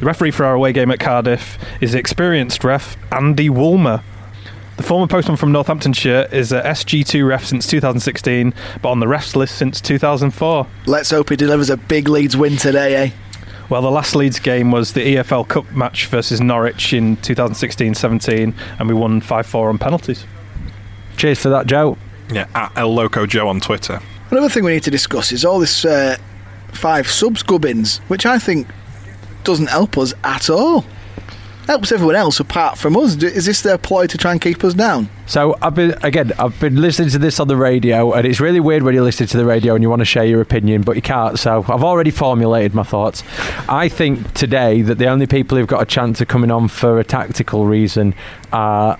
the 0.00 0.06
referee 0.06 0.30
for 0.30 0.44
our 0.46 0.54
away 0.54 0.72
game 0.72 0.90
at 0.90 0.98
Cardiff 0.98 1.58
is 1.80 1.94
experienced 1.94 2.64
ref 2.64 2.96
Andy 3.12 3.48
Woolmer. 3.50 4.02
The 4.78 4.82
former 4.82 5.06
postman 5.06 5.36
from 5.36 5.52
Northamptonshire 5.52 6.26
is 6.32 6.52
a 6.52 6.62
SG2 6.62 7.28
ref 7.28 7.44
since 7.44 7.66
2016, 7.66 8.54
but 8.80 8.88
on 8.88 9.00
the 9.00 9.06
refs 9.06 9.36
list 9.36 9.56
since 9.56 9.78
2004. 9.78 10.66
Let's 10.86 11.10
hope 11.10 11.28
he 11.28 11.36
delivers 11.36 11.68
a 11.68 11.76
big 11.76 12.08
Leeds 12.08 12.34
win 12.34 12.56
today, 12.56 12.96
eh? 12.96 13.10
Well, 13.68 13.82
the 13.82 13.90
last 13.90 14.16
Leeds 14.16 14.38
game 14.38 14.70
was 14.70 14.94
the 14.94 15.16
EFL 15.16 15.46
Cup 15.46 15.70
match 15.72 16.06
versus 16.06 16.40
Norwich 16.40 16.94
in 16.94 17.18
2016-17, 17.18 18.54
and 18.78 18.88
we 18.88 18.94
won 18.94 19.20
5-4 19.20 19.68
on 19.68 19.76
penalties. 19.78 20.24
Cheers 21.18 21.40
for 21.40 21.50
that, 21.50 21.66
Joe. 21.66 21.98
Yeah, 22.32 22.46
at 22.54 22.72
El 22.74 22.94
Loco 22.94 23.26
Joe 23.26 23.48
on 23.48 23.60
Twitter. 23.60 24.00
Another 24.30 24.48
thing 24.48 24.64
we 24.64 24.72
need 24.72 24.82
to 24.84 24.90
discuss 24.90 25.30
is 25.30 25.44
all 25.44 25.58
this 25.58 25.84
uh, 25.84 26.16
five 26.72 27.06
subs 27.06 27.42
gubbins, 27.42 27.98
which 28.08 28.24
I 28.24 28.38
think 28.38 28.66
doesn't 29.44 29.68
help 29.68 29.98
us 29.98 30.14
at 30.24 30.50
all. 30.50 30.84
Helps 31.66 31.92
everyone 31.92 32.16
else 32.16 32.40
apart 32.40 32.78
from 32.78 32.96
us. 32.96 33.22
Is 33.22 33.46
this 33.46 33.62
their 33.62 33.78
ploy 33.78 34.08
to 34.08 34.18
try 34.18 34.32
and 34.32 34.40
keep 34.40 34.64
us 34.64 34.74
down? 34.74 35.08
So 35.26 35.56
I've 35.62 35.74
been 35.74 35.94
again. 36.02 36.32
I've 36.36 36.58
been 36.58 36.80
listening 36.80 37.10
to 37.10 37.18
this 37.18 37.38
on 37.38 37.46
the 37.46 37.56
radio, 37.56 38.12
and 38.12 38.26
it's 38.26 38.40
really 38.40 38.58
weird 38.58 38.82
when 38.82 38.94
you 38.94 39.04
listen 39.04 39.28
to 39.28 39.36
the 39.36 39.44
radio 39.44 39.74
and 39.74 39.82
you 39.82 39.88
want 39.88 40.00
to 40.00 40.06
share 40.06 40.24
your 40.24 40.40
opinion, 40.40 40.82
but 40.82 40.96
you 40.96 41.02
can't. 41.02 41.38
So 41.38 41.64
I've 41.68 41.84
already 41.84 42.10
formulated 42.10 42.74
my 42.74 42.82
thoughts. 42.82 43.22
I 43.68 43.88
think 43.88 44.32
today 44.34 44.82
that 44.82 44.96
the 44.98 45.06
only 45.06 45.28
people 45.28 45.58
who've 45.58 45.68
got 45.68 45.82
a 45.82 45.86
chance 45.86 46.20
of 46.20 46.26
coming 46.26 46.50
on 46.50 46.66
for 46.66 46.98
a 46.98 47.04
tactical 47.04 47.66
reason 47.66 48.14
are 48.52 48.98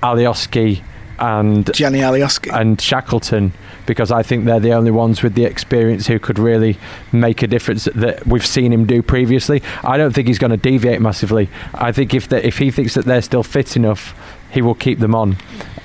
Alioski 0.00 0.84
and 1.18 1.72
Gianni 1.74 2.00
Alioski. 2.00 2.52
and 2.52 2.80
Shackleton 2.80 3.52
because 3.86 4.10
I 4.10 4.22
think 4.22 4.44
they're 4.44 4.60
the 4.60 4.72
only 4.72 4.90
ones 4.90 5.22
with 5.22 5.34
the 5.34 5.44
experience 5.44 6.06
who 6.06 6.18
could 6.18 6.38
really 6.38 6.78
make 7.12 7.42
a 7.42 7.46
difference 7.46 7.84
that 7.94 8.26
we've 8.26 8.46
seen 8.46 8.72
him 8.72 8.84
do 8.84 9.02
previously. 9.02 9.62
I 9.84 9.96
don't 9.96 10.12
think 10.12 10.28
he's 10.28 10.38
going 10.38 10.50
to 10.50 10.56
deviate 10.56 11.00
massively. 11.00 11.48
I 11.72 11.92
think 11.92 12.12
if 12.12 12.28
they, 12.28 12.42
if 12.42 12.58
he 12.58 12.70
thinks 12.70 12.94
that 12.94 13.04
they're 13.04 13.22
still 13.22 13.44
fit 13.44 13.76
enough, 13.76 14.14
he 14.50 14.60
will 14.60 14.74
keep 14.74 14.98
them 14.98 15.14
on. 15.14 15.36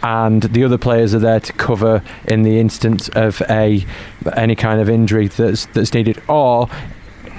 And 0.03 0.43
the 0.43 0.63
other 0.63 0.79
players 0.79 1.13
are 1.13 1.19
there 1.19 1.39
to 1.39 1.53
cover 1.53 2.01
in 2.27 2.41
the 2.41 2.59
instance 2.59 3.07
of 3.09 3.41
a 3.49 3.85
any 4.35 4.55
kind 4.55 4.81
of 4.81 4.89
injury 4.89 5.27
that's 5.27 5.67
that's 5.67 5.93
needed, 5.93 6.21
or 6.27 6.67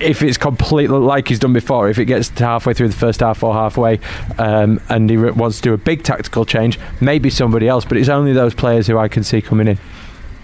if 0.02 0.22
it's 0.22 0.36
completely 0.36 0.98
like 0.98 1.28
he's 1.28 1.38
done 1.38 1.52
before, 1.52 1.88
if 1.88 1.98
it 1.98 2.06
gets 2.06 2.28
to 2.30 2.44
halfway 2.44 2.74
through 2.74 2.88
the 2.88 2.96
first 2.96 3.20
half 3.20 3.42
or 3.42 3.54
halfway, 3.54 4.00
um, 4.38 4.80
and 4.88 5.08
he 5.08 5.16
wants 5.16 5.56
to 5.58 5.62
do 5.62 5.72
a 5.72 5.78
big 5.78 6.02
tactical 6.02 6.44
change, 6.44 6.78
maybe 7.00 7.30
somebody 7.30 7.68
else. 7.68 7.84
But 7.84 7.96
it's 7.96 8.08
only 8.08 8.32
those 8.32 8.54
players 8.54 8.86
who 8.86 8.98
I 8.98 9.08
can 9.08 9.22
see 9.24 9.40
coming 9.40 9.68
in. 9.68 9.78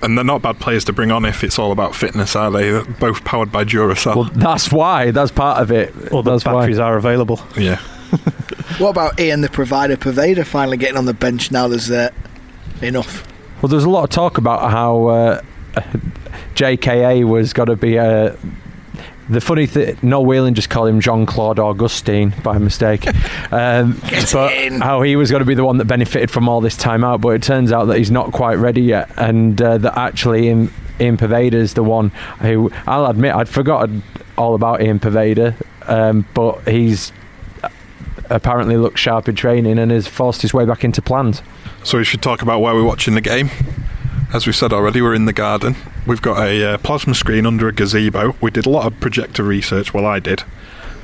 And 0.01 0.17
they're 0.17 0.25
not 0.25 0.43
bad 0.43 0.61
players 0.61 0.85
to 0.85 0.93
bring 0.93 1.11
on 1.11 1.25
if 1.25 1.43
it's 1.43 1.59
all 1.59 1.73
about 1.73 1.95
fitness, 1.95 2.37
are 2.37 2.51
they? 2.53 2.71
They're 2.71 2.85
both 2.85 3.25
powered 3.25 3.51
by 3.51 3.65
Duracell. 3.65 4.15
Well, 4.15 4.31
that's 4.33 4.71
why. 4.71 5.11
That's 5.11 5.33
part 5.33 5.61
of 5.61 5.73
it. 5.73 5.93
All 6.13 6.23
the 6.23 6.31
that's 6.31 6.45
why. 6.45 6.53
batteries 6.53 6.79
are 6.79 6.97
available. 6.97 7.41
yeah. 7.57 7.81
What 8.79 8.91
about 8.91 9.19
Ian, 9.19 9.41
the 9.41 9.49
provider, 9.49 9.97
pervader, 9.97 10.47
finally 10.47 10.77
getting 10.77 10.99
on 10.99 11.07
the 11.07 11.15
bench 11.15 11.51
now? 11.51 11.67
There's 11.67 11.91
uh, 11.91 12.11
enough. 12.81 13.27
Well, 13.61 13.69
there's 13.71 13.83
a 13.85 13.91
lot 13.91 14.05
of 14.05 14.11
talk 14.11 14.39
about 14.39 14.71
how 14.71 15.07
uh, 15.07 15.43
JKA 16.55 17.25
was 17.27 17.53
going 17.53 17.69
to 17.71 17.77
be 17.77 17.99
uh, 17.99 18.35
the 19.29 19.41
funny 19.41 19.67
thing. 19.67 19.99
Noel 20.03 20.25
Whelan 20.25 20.55
just 20.55 20.71
called 20.71 20.89
him 20.89 21.01
Jean 21.01 21.27
Claude 21.27 21.59
Augustine 21.59 22.35
by 22.43 22.59
mistake. 22.59 23.07
Um, 23.51 23.99
Get 24.09 24.31
but 24.33 24.53
in. 24.53 24.81
how 24.83 25.01
he 25.01 25.17
was 25.17 25.31
going 25.31 25.41
to 25.41 25.47
be 25.47 25.55
the 25.55 25.65
one 25.65 25.79
that 25.79 25.87
benefited 25.87 26.31
from 26.31 26.51
all 26.51 26.61
this 26.61 26.77
time 26.77 27.03
out, 27.03 27.23
but 27.23 27.31
it 27.31 27.43
turns 27.43 27.73
out 27.73 27.87
that 27.87 27.97
he's 27.97 28.11
not 28.11 28.31
quite 28.31 28.57
ready 28.57 28.83
yet, 28.83 29.11
and 29.17 29.61
uh, 29.63 29.79
that 29.79 29.97
actually 29.97 30.49
Ian, 30.49 30.71
Ian 31.01 31.17
Poveda's 31.17 31.73
the 31.73 31.83
one 31.83 32.11
who 32.41 32.71
I'll 32.87 33.07
admit 33.07 33.35
I'd 33.35 33.49
forgotten 33.49 34.03
all 34.37 34.55
about 34.55 34.83
Ian 34.83 35.01
Poveda, 35.01 35.55
um, 35.89 36.27
but 36.35 36.61
he's 36.69 37.11
apparently 38.29 38.77
looked 38.77 38.99
sharp 38.99 39.29
in 39.29 39.35
training 39.35 39.79
and 39.79 39.91
has 39.91 40.07
forced 40.07 40.43
his 40.43 40.53
way 40.53 40.65
back 40.67 40.85
into 40.85 41.01
plans. 41.01 41.43
So 41.85 41.97
we 41.99 42.05
should 42.05 42.21
talk 42.23 42.43
about 42.43 42.61
where 42.61 42.75
we're 42.75 42.85
watching 42.85 43.15
the 43.15 43.21
game. 43.23 43.51
As 44.35 44.47
we 44.47 44.53
said 44.53 44.73
already, 44.75 45.01
we're 45.01 45.15
in 45.15 45.25
the 45.25 45.33
garden. 45.33 45.77
We've 46.09 46.23
got 46.23 46.39
a 46.39 46.65
uh, 46.65 46.79
plasma 46.79 47.15
screen 47.15 47.45
under 47.45 47.69
a 47.69 47.73
gazebo. 47.73 48.35
We 48.41 48.51
did 48.51 48.65
a 48.65 48.71
lot 48.71 48.87
of 48.91 48.99
projector 48.99 49.43
research, 49.43 49.93
well, 49.93 50.07
I 50.07 50.21
did, 50.21 50.43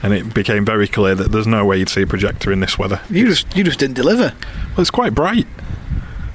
and 0.03 0.15
it 0.15 0.33
became 0.33 0.65
very 0.65 0.89
clear 0.89 1.15
that 1.15 1.31
there's 1.31 1.47
no 1.47 1.67
way 1.67 1.77
you'd 1.77 1.91
see 1.91 2.01
a 2.01 2.07
projector 2.07 2.51
in 2.51 2.61
this 2.61 2.79
weather. 2.79 3.03
You 3.11 3.27
just 3.27 3.55
you 3.55 3.65
just 3.65 3.79
didn't 3.79 3.97
deliver. 3.97 4.33
Well, 4.71 4.81
it's 4.81 4.91
quite 4.91 5.15
bright, 5.15 5.47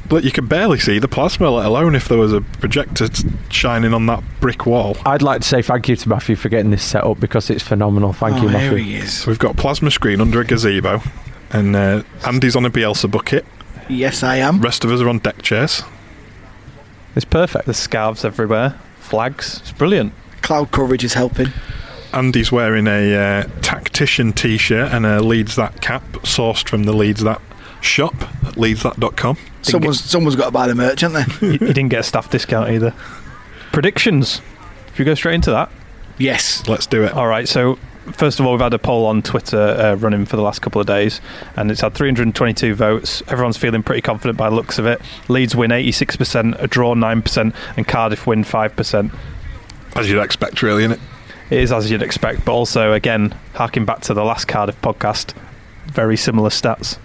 but 0.07 0.23
you 0.23 0.31
can 0.31 0.45
barely 0.45 0.77
see 0.77 0.99
the 0.99 1.07
plasma, 1.07 1.49
let 1.49 1.65
alone 1.65 1.95
if 1.95 2.07
there 2.07 2.19
was 2.19 2.31
a 2.31 2.41
projector 2.41 3.07
shining 3.49 3.91
on 3.91 4.05
that 4.05 4.23
brick 4.39 4.67
wall. 4.67 4.95
I'd 5.03 5.23
like 5.23 5.41
to 5.41 5.47
say 5.47 5.63
thank 5.63 5.89
you 5.89 5.95
to 5.95 6.07
Matthew 6.07 6.35
for 6.35 6.49
getting 6.49 6.69
this 6.69 6.83
set 6.83 7.03
up 7.03 7.19
because 7.19 7.49
it's 7.49 7.63
phenomenal. 7.63 8.13
Thank 8.13 8.35
oh, 8.35 8.43
you, 8.43 8.49
here 8.49 8.71
Matthew. 8.71 8.83
he 8.83 8.95
is. 8.97 9.21
So 9.21 9.31
we've 9.31 9.39
got 9.39 9.55
a 9.55 9.57
plasma 9.57 9.89
screen 9.89 10.21
under 10.21 10.41
a 10.41 10.45
gazebo, 10.45 11.01
and 11.49 11.75
uh, 11.75 12.03
Andy's 12.23 12.55
on 12.55 12.65
a 12.65 12.69
Bielsa 12.69 13.09
bucket. 13.09 13.47
Yes, 13.87 14.21
I 14.21 14.35
am. 14.35 14.61
Rest 14.61 14.85
of 14.85 14.91
us 14.91 15.01
are 15.01 15.09
on 15.09 15.17
deck 15.17 15.41
chairs. 15.41 15.81
It's 17.19 17.25
perfect. 17.25 17.65
There's 17.65 17.75
scarves 17.75 18.23
everywhere, 18.23 18.79
flags. 18.95 19.59
It's 19.59 19.73
brilliant. 19.73 20.13
Cloud 20.41 20.71
coverage 20.71 21.03
is 21.03 21.15
helping. 21.15 21.47
Andy's 22.13 22.49
wearing 22.49 22.87
a 22.87 23.13
uh, 23.13 23.43
tactician 23.61 24.31
t-shirt 24.31 24.93
and 24.93 25.05
a 25.05 25.21
Leeds 25.21 25.57
That 25.57 25.81
cap, 25.81 26.01
sourced 26.23 26.69
from 26.69 26.85
the 26.85 26.93
Leeds 26.93 27.21
That 27.25 27.41
shop 27.81 28.15
at 28.21 28.53
leedsthat.com. 28.53 29.37
Someone's 29.63 30.01
someone's 30.01 30.37
got 30.37 30.45
to 30.45 30.51
buy 30.51 30.67
the 30.69 30.75
merch, 30.75 31.01
haven't 31.01 31.27
they? 31.41 31.47
he, 31.57 31.57
he 31.57 31.73
didn't 31.73 31.89
get 31.89 31.99
a 31.99 32.03
staff 32.03 32.29
discount 32.29 32.69
either. 32.69 32.93
Predictions. 33.73 34.39
If 34.87 34.97
you 34.97 35.03
go 35.03 35.13
straight 35.13 35.35
into 35.35 35.51
that. 35.51 35.69
yes. 36.19 36.65
Let's 36.69 36.85
do 36.85 37.03
it. 37.03 37.11
All 37.11 37.27
right. 37.27 37.49
So 37.49 37.77
first 38.11 38.39
of 38.39 38.45
all, 38.45 38.53
we've 38.53 38.61
had 38.61 38.73
a 38.73 38.79
poll 38.79 39.05
on 39.05 39.21
Twitter 39.21 39.57
uh, 39.57 39.95
running 39.95 40.25
for 40.25 40.35
the 40.35 40.41
last 40.41 40.61
couple 40.61 40.81
of 40.81 40.87
days, 40.87 41.21
and 41.55 41.71
it's 41.71 41.81
had 41.81 41.93
322 41.93 42.75
votes. 42.75 43.23
Everyone's 43.27 43.57
feeling 43.57 43.83
pretty 43.83 44.01
confident 44.01 44.37
by 44.37 44.49
the 44.49 44.55
looks 44.55 44.79
of 44.79 44.85
it. 44.85 45.01
Leeds 45.27 45.55
win 45.55 45.71
86%, 45.71 46.61
a 46.61 46.67
draw 46.67 46.95
9%, 46.95 47.55
and 47.77 47.87
Cardiff 47.87 48.27
win 48.27 48.43
5%. 48.43 49.15
As 49.95 50.09
you'd 50.09 50.21
expect, 50.21 50.61
really, 50.61 50.83
innit? 50.83 50.99
It 51.49 51.59
is 51.59 51.71
as 51.71 51.89
you'd 51.89 52.03
expect, 52.03 52.45
but 52.45 52.53
also 52.53 52.93
again, 52.93 53.33
harking 53.55 53.85
back 53.85 54.01
to 54.01 54.13
the 54.13 54.23
last 54.23 54.47
Cardiff 54.47 54.79
podcast, 54.81 55.33
very 55.87 56.15
similar 56.15 56.49
stats, 56.49 56.99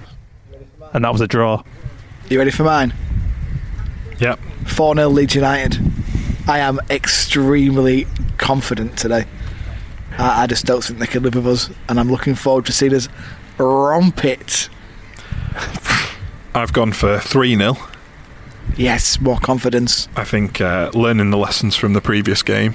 and 0.92 1.04
that 1.04 1.12
was 1.12 1.22
a 1.22 1.26
draw. 1.26 1.62
You 2.28 2.38
ready 2.38 2.50
for 2.50 2.64
mine? 2.64 2.92
Yep. 4.18 4.38
4 4.66 4.94
0 4.96 5.08
Leeds 5.08 5.34
United. 5.34 5.78
I 6.46 6.58
am 6.58 6.78
extremely 6.90 8.06
confident 8.36 8.98
today. 8.98 9.24
I, 10.18 10.42
I 10.42 10.46
just 10.46 10.64
don't 10.64 10.82
think 10.82 10.98
they 10.98 11.06
can 11.06 11.22
live 11.22 11.34
with 11.34 11.46
us, 11.46 11.70
and 11.88 11.98
I'm 11.98 12.10
looking 12.10 12.34
forward 12.34 12.66
to 12.66 12.72
seeing 12.72 12.94
us 12.94 13.08
romp 13.58 14.24
it. 14.24 14.68
I've 16.54 16.72
gone 16.72 16.92
for 16.92 17.18
3 17.18 17.56
0. 17.56 17.76
Yes, 18.76 19.20
more 19.20 19.38
confidence. 19.38 20.08
I 20.16 20.24
think 20.24 20.60
uh, 20.60 20.90
learning 20.94 21.30
the 21.30 21.36
lessons 21.36 21.76
from 21.76 21.92
the 21.92 22.00
previous 22.00 22.42
game, 22.42 22.74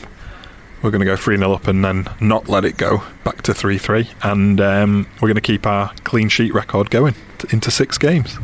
we're 0.82 0.92
going 0.92 1.00
to 1.00 1.06
go 1.06 1.16
3 1.16 1.38
0 1.38 1.52
up 1.52 1.68
and 1.68 1.84
then 1.84 2.08
not 2.22 2.48
let 2.48 2.66
it 2.66 2.78
go 2.78 3.04
back 3.24 3.42
to 3.44 3.54
3 3.54 3.78
3. 3.78 4.10
And 4.24 4.62
um, 4.62 5.08
we're 5.16 5.28
going 5.28 5.36
to 5.36 5.42
keep 5.42 5.66
our 5.66 5.94
clean 6.04 6.30
sheet 6.30 6.54
record 6.54 6.90
going 6.90 7.16
t- 7.38 7.48
into 7.52 7.72
six 7.72 7.98
games. 7.98 8.38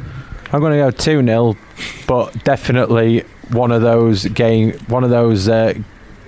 I'm 0.52 0.62
going 0.62 0.72
to 0.72 0.78
go 0.78 0.92
two 0.92 1.24
0 1.26 1.56
but 2.08 2.44
definitely 2.44 3.22
one 3.52 3.72
of 3.72 3.82
those 3.82 4.26
game, 4.26 4.74
one 4.88 5.04
of 5.04 5.10
those 5.10 5.48
uh, 5.50 5.74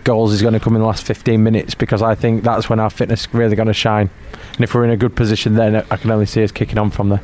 goals 0.07 0.31
is 0.31 0.41
going 0.41 0.53
to 0.53 0.59
come 0.59 0.73
in 0.73 0.79
the 0.79 0.87
last 0.87 1.05
15 1.05 1.43
minutes 1.43 1.75
because 1.75 2.01
I 2.01 2.15
think 2.15 2.41
that's 2.41 2.69
when 2.69 2.79
our 2.79 2.89
fitness 2.89 3.25
is 3.25 3.33
really 3.33 3.57
going 3.57 3.67
to 3.67 3.73
shine. 3.73 4.09
And 4.53 4.63
if 4.63 4.73
we're 4.73 4.85
in 4.85 4.89
a 4.89 4.95
good 4.95 5.17
position, 5.17 5.55
then 5.55 5.75
I 5.75 5.97
can 5.97 6.09
only 6.11 6.25
see 6.25 6.45
us 6.45 6.51
kicking 6.51 6.77
on 6.77 6.91
from 6.91 7.09
there. 7.09 7.21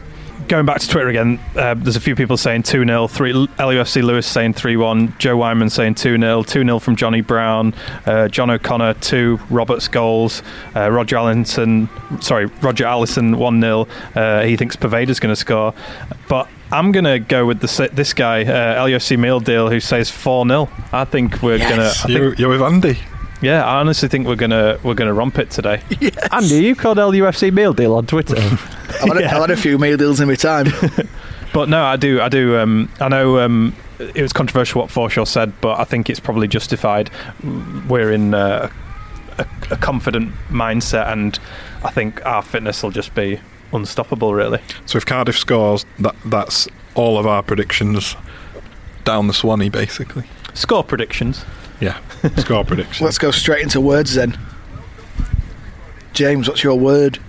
Going 0.49 0.65
back 0.65 0.81
to 0.81 0.89
Twitter 0.89 1.07
again, 1.07 1.39
uh, 1.55 1.75
there's 1.75 1.95
a 1.95 2.01
few 2.01 2.13
people 2.13 2.35
saying 2.35 2.63
2 2.63 2.85
0, 2.85 3.07
3 3.07 3.31
LUFC 3.31 4.03
Lewis 4.03 4.27
saying 4.27 4.55
3 4.55 4.75
1, 4.75 5.15
Joe 5.17 5.37
Wyman 5.37 5.69
saying 5.69 5.95
2 5.95 6.19
0, 6.19 6.43
2 6.43 6.63
0 6.65 6.79
from 6.79 6.97
Johnny 6.97 7.21
Brown, 7.21 7.73
uh, 8.05 8.27
John 8.27 8.49
O'Connor 8.49 8.95
2, 8.95 9.39
Roberts 9.49 9.87
goals, 9.87 10.43
uh, 10.75 10.91
Roger 10.91 11.15
Allison, 11.15 11.87
sorry, 12.19 12.47
Roger 12.61 12.85
Allison 12.85 13.37
1 13.37 13.61
0. 13.61 13.87
Uh, 14.13 14.43
he 14.43 14.57
thinks 14.57 14.75
Poveda's 14.75 15.21
going 15.21 15.31
to 15.31 15.39
score. 15.39 15.73
But 16.27 16.49
I'm 16.73 16.91
going 16.91 17.05
to 17.05 17.19
go 17.19 17.45
with 17.45 17.59
the, 17.59 17.89
this 17.93 18.13
guy, 18.13 18.41
uh, 18.43 18.83
LUFC 18.85 19.17
Meal 19.17 19.39
Deal, 19.39 19.69
who 19.69 19.79
says 19.79 20.09
4 20.09 20.47
0. 20.47 20.69
I 20.91 21.05
think 21.05 21.41
we're 21.41 21.57
Yes. 21.57 22.03
going 22.05 22.17
to. 22.17 22.23
You, 22.25 22.35
you're 22.37 22.49
with 22.49 22.61
Andy. 22.61 22.97
Yeah, 23.41 23.63
I 23.65 23.79
honestly 23.81 24.07
think 24.07 24.25
we're 24.25 24.37
gonna 24.37 24.79
we're 24.83 24.93
gonna 24.93 25.13
romp 25.13 25.37
it 25.37 25.49
today. 25.51 25.81
Andy, 26.31 26.63
you 26.63 26.75
called 26.75 26.97
LUFC 26.97 27.51
meal 27.51 27.73
deal 27.73 27.93
on 27.93 28.05
Twitter. 28.05 28.37
I've 28.39 28.59
had, 29.01 29.17
a, 29.17 29.19
Yeah. 29.21 29.35
I've 29.35 29.41
had 29.41 29.51
a 29.51 29.57
few 29.57 29.77
meal 29.77 29.97
deals 29.97 30.19
in 30.21 30.27
my 30.29 30.35
time. 30.35 30.67
But 31.53 31.69
no, 31.69 31.83
I 31.83 31.97
do. 31.97 32.19
I 32.19 32.29
do. 32.29 32.57
Um, 32.57 32.89
I 32.99 33.09
know 33.09 33.37
um, 33.39 33.75
it 33.99 34.23
was 34.23 34.33
controversial 34.33 34.81
what 34.81 34.89
Forshaw 34.89 35.27
said, 35.27 35.53
but 35.61 35.79
I 35.79 35.83
think 35.83 36.09
it's 36.09 36.19
probably 36.19 36.47
justified. 36.47 37.11
We're 37.87 38.11
in 38.11 38.33
uh, 38.33 38.71
a, 39.37 39.45
a 39.69 39.77
confident 39.77 40.33
mindset, 40.49 41.11
and 41.11 41.37
I 41.83 41.91
think 41.91 42.25
our 42.25 42.41
fitness 42.41 42.81
will 42.81 42.89
just 42.89 43.13
be 43.13 43.39
unstoppable. 43.73 44.33
Really. 44.33 44.59
So 44.85 44.97
if 44.97 45.05
Cardiff 45.05 45.37
scores, 45.37 45.85
that 45.99 46.15
that's 46.25 46.67
all 46.95 47.17
of 47.17 47.25
our 47.25 47.43
predictions 47.43 48.15
down 49.03 49.27
the 49.27 49.33
Swanee, 49.33 49.69
basically. 49.69 50.23
Score 50.53 50.83
predictions. 50.83 51.43
Yeah, 51.79 51.99
score 52.37 52.63
predictions. 52.65 53.01
Let's 53.01 53.17
go 53.17 53.31
straight 53.31 53.63
into 53.63 53.81
words 53.81 54.15
then. 54.15 54.37
James, 56.13 56.47
what's 56.47 56.63
your 56.63 56.77
word? 56.77 57.19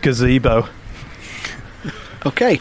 Gazebo. 0.00 0.68
Okay. 2.26 2.60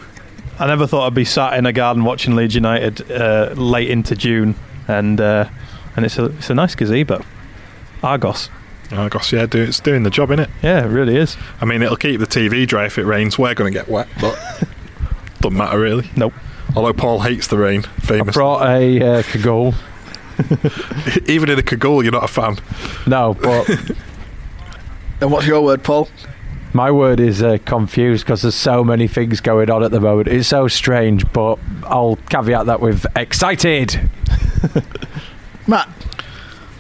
I 0.60 0.68
never 0.68 0.86
thought 0.86 1.08
I'd 1.08 1.14
be 1.14 1.26
sat 1.26 1.58
in 1.58 1.66
a 1.66 1.74
garden 1.74 2.04
watching 2.04 2.36
Leeds 2.36 2.54
United 2.54 3.10
uh, 3.12 3.54
late 3.56 3.90
into 3.90 4.16
June, 4.16 4.56
and 4.88 5.20
uh, 5.20 5.50
and 5.96 6.06
it's 6.06 6.18
a 6.18 6.26
it's 6.26 6.50
a 6.50 6.54
nice 6.54 6.76
gazebo. 6.76 7.24
Argos. 8.04 8.50
Argos, 8.92 9.32
yeah, 9.32 9.46
do, 9.46 9.62
it's 9.62 9.80
doing 9.80 10.04
the 10.04 10.10
job, 10.10 10.30
innit? 10.30 10.50
Yeah, 10.62 10.86
it 10.86 10.90
really 10.90 11.16
is. 11.16 11.36
I 11.62 11.66
mean, 11.66 11.82
it'll 11.82 11.96
keep 11.98 12.20
the 12.20 12.28
TV 12.28 12.68
dry 12.68 12.86
if 12.86 12.98
it 12.98 13.06
rains. 13.06 13.40
We're 13.40 13.54
going 13.56 13.72
to 13.74 13.80
get 13.80 13.90
wet, 13.90 14.08
but 14.22 14.38
doesn't 15.42 15.58
matter 15.58 15.80
really. 15.80 16.10
Nope. 16.16 16.34
Although 16.76 16.94
Paul 16.94 17.22
hates 17.22 17.48
the 17.48 17.58
rain, 17.58 17.84
I 17.86 18.02
famous. 18.02 18.34
brought 18.36 18.68
a 18.68 19.20
uh, 19.20 19.24
cagoule. 19.24 19.74
Even 21.28 21.50
in 21.50 21.60
a 21.60 21.64
cagoule, 21.64 22.04
you're 22.04 22.12
not 22.12 22.24
a 22.24 22.28
fan. 22.28 22.58
No, 23.08 23.34
but 23.36 23.70
And 25.22 25.32
what's 25.32 25.48
your 25.48 25.62
word, 25.62 25.84
Paul? 25.84 26.10
my 26.74 26.90
word 26.90 27.20
is 27.20 27.44
uh, 27.44 27.58
confused 27.66 28.26
because 28.26 28.42
there's 28.42 28.56
so 28.56 28.84
many 28.84 29.08
things 29.08 29.40
going 29.40 29.70
on 29.70 29.84
at 29.84 29.92
the 29.92 30.00
moment. 30.00 30.28
It's 30.28 30.48
so 30.48 30.68
strange, 30.68 31.32
but 31.32 31.60
I'll 31.84 32.18
caveat 32.30 32.66
that 32.66 32.82
with 32.82 33.06
excited. 33.16 34.10
Matt. 35.68 35.88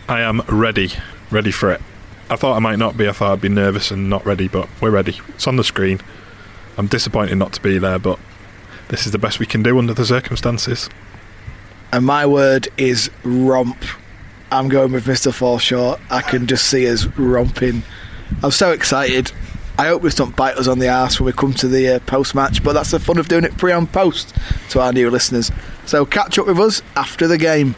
I 0.10 0.22
am 0.22 0.42
ready, 0.50 0.92
ready 1.32 1.52
for 1.52 1.72
it. 1.72 1.82
I 2.34 2.36
thought 2.36 2.56
I 2.56 2.60
might 2.60 2.80
not 2.80 2.98
be. 2.98 3.08
I 3.08 3.12
thought 3.12 3.32
I'd 3.32 3.42
be 3.42 3.50
nervous 3.50 3.92
and 3.92 4.10
not 4.10 4.25
ready, 4.25 4.48
but 4.48 4.68
we're 4.82 4.90
ready. 4.90 5.20
It's 5.30 5.46
on 5.46 5.56
the 5.56 5.63
screen. 5.63 6.02
I'm 6.80 6.88
disappointed 6.88 7.36
not 7.36 7.54
to 7.54 7.62
be 7.62 7.78
there, 7.78 8.00
but 8.00 8.18
this 8.88 9.06
is 9.06 9.12
the 9.12 9.20
best 9.20 9.40
we 9.40 9.46
can 9.46 9.62
do 9.62 9.78
under 9.78 9.94
the 9.94 10.04
circumstances. 10.06 10.90
And 11.92 12.08
my 12.08 12.25
word 12.25 12.70
is 12.75 13.12
romp. 13.24 13.78
I'm 14.52 14.68
going 14.68 14.92
with 14.92 15.06
Mr. 15.06 15.32
Forshaw. 15.32 16.00
I 16.10 16.22
can 16.22 16.48
just 16.48 16.68
see 16.68 16.90
us 16.90 17.06
romping. 17.06 17.84
I'm 18.42 18.50
so 18.50 18.72
excited. 18.72 19.32
I 19.78 19.86
hope 19.88 20.02
this 20.02 20.16
don't 20.16 20.36
bite 20.36 20.58
us 20.58 20.68
on 20.68 20.80
the 20.80 20.88
ass 20.88 21.20
when 21.20 21.28
we 21.28 21.34
come 21.34 21.54
to 21.54 21.68
the 21.68 21.96
uh, 21.96 22.00
post 22.00 22.34
match, 22.34 22.63
but 22.63 22.74
that's 22.74 22.90
the 22.90 23.00
fun 23.00 23.20
of 23.20 23.28
doing 23.28 23.44
it 23.44 23.56
pre 23.58 23.72
and 23.72 23.92
post 23.92 24.36
to 24.72 24.82
our 24.82 24.92
new 24.92 25.12
listeners. 25.12 25.52
So 25.86 26.04
catch 26.04 26.40
up 26.40 26.48
with 26.48 26.60
us 26.60 26.82
after 26.96 27.28
the 27.28 27.38
game. 27.38 27.75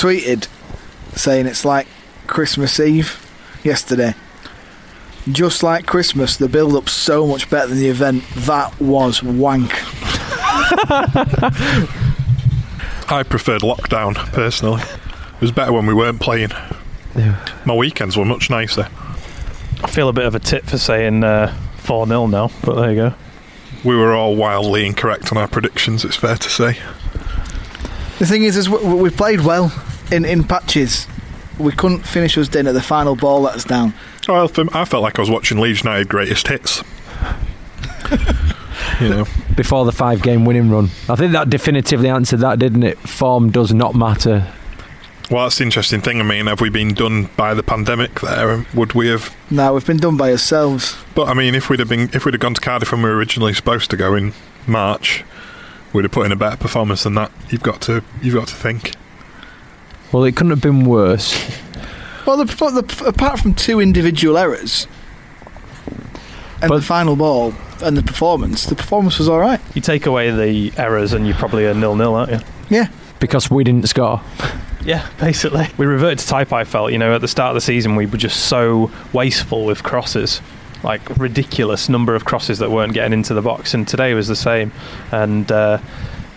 Tweeted 0.00 0.48
saying 1.16 1.46
it's 1.46 1.64
like 1.64 1.86
Christmas 2.26 2.78
Eve 2.78 3.24
yesterday. 3.64 4.14
Just 5.30 5.62
like 5.62 5.86
Christmas, 5.86 6.36
the 6.36 6.48
build 6.48 6.74
up's 6.74 6.92
so 6.92 7.26
much 7.26 7.50
better 7.50 7.68
than 7.68 7.78
the 7.78 7.88
event. 7.88 8.24
That 8.34 8.80
was 8.80 9.22
wank. 9.22 9.72
I 13.10 13.24
preferred 13.28 13.62
lockdown 13.62 14.14
personally. 14.32 14.82
It 14.82 15.40
was 15.40 15.52
better 15.52 15.72
when 15.72 15.86
we 15.86 15.94
weren't 15.94 16.20
playing. 16.20 16.50
Yeah. 17.14 17.44
My 17.64 17.74
weekends 17.74 18.16
were 18.16 18.24
much 18.24 18.48
nicer. 18.48 18.88
I 19.82 19.88
feel 19.88 20.08
a 20.08 20.12
bit 20.12 20.24
of 20.24 20.34
a 20.34 20.38
tit 20.38 20.64
for 20.64 20.78
saying 20.78 21.24
uh, 21.24 21.54
4 21.78 22.06
0 22.06 22.26
now, 22.26 22.50
but 22.64 22.76
there 22.76 22.90
you 22.90 22.96
go. 22.96 23.14
We 23.84 23.96
were 23.96 24.14
all 24.14 24.34
wildly 24.34 24.86
incorrect 24.86 25.30
on 25.30 25.38
our 25.38 25.48
predictions, 25.48 26.04
it's 26.04 26.16
fair 26.16 26.36
to 26.36 26.50
say. 26.50 26.78
The 28.18 28.26
thing 28.26 28.44
is, 28.44 28.56
is 28.56 28.68
we, 28.68 28.78
we 28.94 29.10
played 29.10 29.42
well 29.42 29.72
in, 30.10 30.24
in 30.24 30.44
patches. 30.44 31.06
We 31.58 31.72
couldn't 31.72 32.00
finish 32.00 32.38
us 32.38 32.54
in 32.54 32.66
at 32.66 32.74
the 32.74 32.82
final 32.82 33.16
ball 33.16 33.40
let 33.42 33.54
us 33.56 33.64
down. 33.64 33.94
Well, 34.28 34.50
I 34.72 34.84
felt 34.84 35.02
like 35.02 35.18
I 35.18 35.22
was 35.22 35.30
watching 35.30 35.58
Leeds 35.58 35.82
United 35.82 36.08
greatest 36.08 36.48
hits. 36.48 36.82
you 39.00 39.08
know, 39.08 39.26
Before 39.56 39.84
the 39.84 39.92
five 39.92 40.22
game 40.22 40.44
winning 40.44 40.70
run. 40.70 40.90
I 41.08 41.16
think 41.16 41.32
that 41.32 41.50
definitively 41.50 42.08
answered 42.08 42.40
that, 42.40 42.58
didn't 42.58 42.82
it? 42.82 42.98
Form 42.98 43.50
does 43.50 43.72
not 43.72 43.94
matter. 43.94 44.52
well, 45.30 45.44
that's 45.44 45.58
the 45.58 45.64
interesting 45.64 46.00
thing. 46.00 46.20
I 46.20 46.24
mean, 46.24 46.46
have 46.46 46.60
we 46.60 46.68
been 46.70 46.94
done 46.94 47.28
by 47.36 47.54
the 47.54 47.62
pandemic 47.62 48.20
there? 48.20 48.64
Would 48.74 48.92
we 48.92 49.08
have? 49.08 49.34
No, 49.50 49.74
we've 49.74 49.86
been 49.86 49.96
done 49.98 50.16
by 50.16 50.30
ourselves. 50.30 50.96
But 51.14 51.28
I 51.28 51.34
mean, 51.34 51.54
if 51.54 51.68
we'd 51.70 51.80
have 51.80 51.88
been, 51.88 52.10
if 52.12 52.24
we'd 52.24 52.34
have 52.34 52.40
gone 52.40 52.54
to 52.54 52.60
Cardiff 52.60 52.92
when 52.92 53.02
we 53.02 53.08
were 53.08 53.16
originally 53.16 53.54
supposed 53.54 53.90
to 53.90 53.96
go 53.96 54.14
in 54.14 54.32
March, 54.66 55.24
we'd 55.92 56.04
have 56.04 56.12
put 56.12 56.26
in 56.26 56.32
a 56.32 56.36
better 56.36 56.56
performance 56.56 57.02
than 57.04 57.14
that. 57.14 57.32
You've 57.50 57.62
got 57.62 57.80
to, 57.82 58.02
you've 58.22 58.34
got 58.34 58.48
to 58.48 58.54
think. 58.54 58.92
Well, 60.12 60.24
it 60.24 60.36
couldn't 60.36 60.50
have 60.50 60.62
been 60.62 60.84
worse. 60.84 61.34
Well, 62.26 62.36
the, 62.38 62.44
the, 62.44 63.04
apart 63.06 63.40
from 63.40 63.54
two 63.54 63.80
individual 63.80 64.36
errors 64.36 64.86
and 66.60 66.68
But- 66.68 66.76
the 66.76 66.82
final 66.82 67.16
ball 67.16 67.54
and 67.82 67.96
the 67.96 68.02
performance, 68.02 68.66
the 68.66 68.74
performance 68.74 69.18
was 69.18 69.28
all 69.28 69.38
right. 69.38 69.60
You 69.74 69.80
take 69.80 70.06
away 70.06 70.30
the 70.30 70.72
errors 70.76 71.12
and 71.12 71.26
you're 71.26 71.36
probably 71.36 71.64
a 71.64 71.74
nil 71.74 71.94
nil, 71.94 72.14
aren't 72.14 72.32
you? 72.32 72.38
Yeah. 72.68 72.88
Because 73.20 73.50
we 73.50 73.64
didn't 73.64 73.88
score. 73.88 74.20
Yeah, 74.84 75.06
basically. 75.20 75.68
We 75.76 75.86
reverted 75.86 76.18
to 76.20 76.26
type, 76.26 76.52
I 76.52 76.64
felt. 76.64 76.92
You 76.92 76.98
know, 76.98 77.14
at 77.14 77.20
the 77.20 77.28
start 77.28 77.50
of 77.50 77.54
the 77.54 77.60
season, 77.60 77.96
we 77.96 78.06
were 78.06 78.16
just 78.18 78.46
so 78.46 78.90
wasteful 79.12 79.64
with 79.64 79.82
crosses. 79.82 80.40
Like, 80.84 81.16
ridiculous 81.18 81.88
number 81.88 82.14
of 82.14 82.24
crosses 82.24 82.58
that 82.60 82.70
weren't 82.70 82.92
getting 82.94 83.12
into 83.12 83.34
the 83.34 83.42
box. 83.42 83.74
And 83.74 83.86
today 83.88 84.14
was 84.14 84.28
the 84.28 84.36
same. 84.36 84.70
And, 85.10 85.50
uh, 85.50 85.78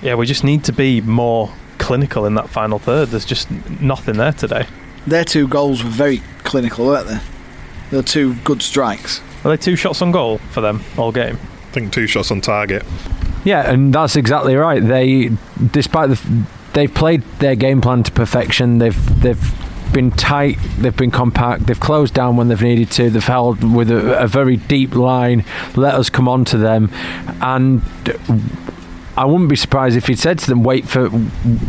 yeah, 0.02 0.16
we 0.16 0.26
just 0.26 0.44
need 0.44 0.64
to 0.66 0.74
be 0.74 1.02
more 1.02 1.52
clinical 1.82 2.26
in 2.26 2.36
that 2.36 2.48
final 2.48 2.80
third. 2.80 3.10
There's 3.10 3.26
just 3.26 3.52
nothing 3.82 4.18
there 4.18 4.32
today. 4.32 4.68
Their 5.06 5.26
two 5.26 5.48
goals 5.48 5.84
were 5.84 5.90
very 5.90 6.22
clinical, 6.44 6.86
weren't 6.86 7.08
they? 7.08 7.20
They 7.90 7.98
were 7.98 8.04
two 8.04 8.36
good 8.36 8.62
strikes. 8.62 9.20
Are 9.44 9.50
they 9.50 9.58
two 9.58 9.76
shots 9.76 10.02
on 10.02 10.12
goal 10.12 10.38
for 10.38 10.62
them 10.62 10.82
all 10.98 11.12
game? 11.12 11.38
I 11.42 11.74
think 11.74 11.92
two 11.92 12.08
shots 12.08 12.32
on 12.32 12.40
target. 12.40 12.84
Yeah, 13.44 13.70
and 13.70 13.94
that's 13.94 14.16
exactly 14.16 14.56
right. 14.56 14.82
They, 14.82 15.32
despite 15.72 16.10
the, 16.10 16.46
they've 16.74 16.94
played 16.94 17.24
their 17.40 17.56
game 17.56 17.82
plan 17.82 18.04
to 18.04 18.12
perfection. 18.12 18.78
They've 18.78 19.22
they've 19.22 19.92
been 19.92 20.12
tight. 20.12 20.58
They've 20.78 20.96
been 20.96 21.12
compact. 21.12 21.66
They've 21.66 21.80
closed 21.80 22.14
down 22.14 22.38
when 22.38 22.48
they've 22.50 22.62
needed 22.62 22.92
to. 22.92 23.10
They've 23.10 23.24
held 23.24 23.64
with 23.64 23.90
a, 23.90 24.24
a 24.24 24.28
very 24.28 24.58
deep 24.58 24.96
line. 24.96 25.44
Let 25.76 25.96
us 25.96 26.10
come 26.10 26.28
on 26.28 26.46
to 26.46 26.58
them, 26.58 26.92
and 27.42 27.82
I 29.18 29.26
wouldn't 29.26 29.50
be 29.50 29.56
surprised 29.56 29.98
if 29.98 30.08
he'd 30.08 30.20
said 30.20 30.40
to 30.40 30.48
them, 30.48 30.64
"Wait 30.64 30.88
for 30.88 31.10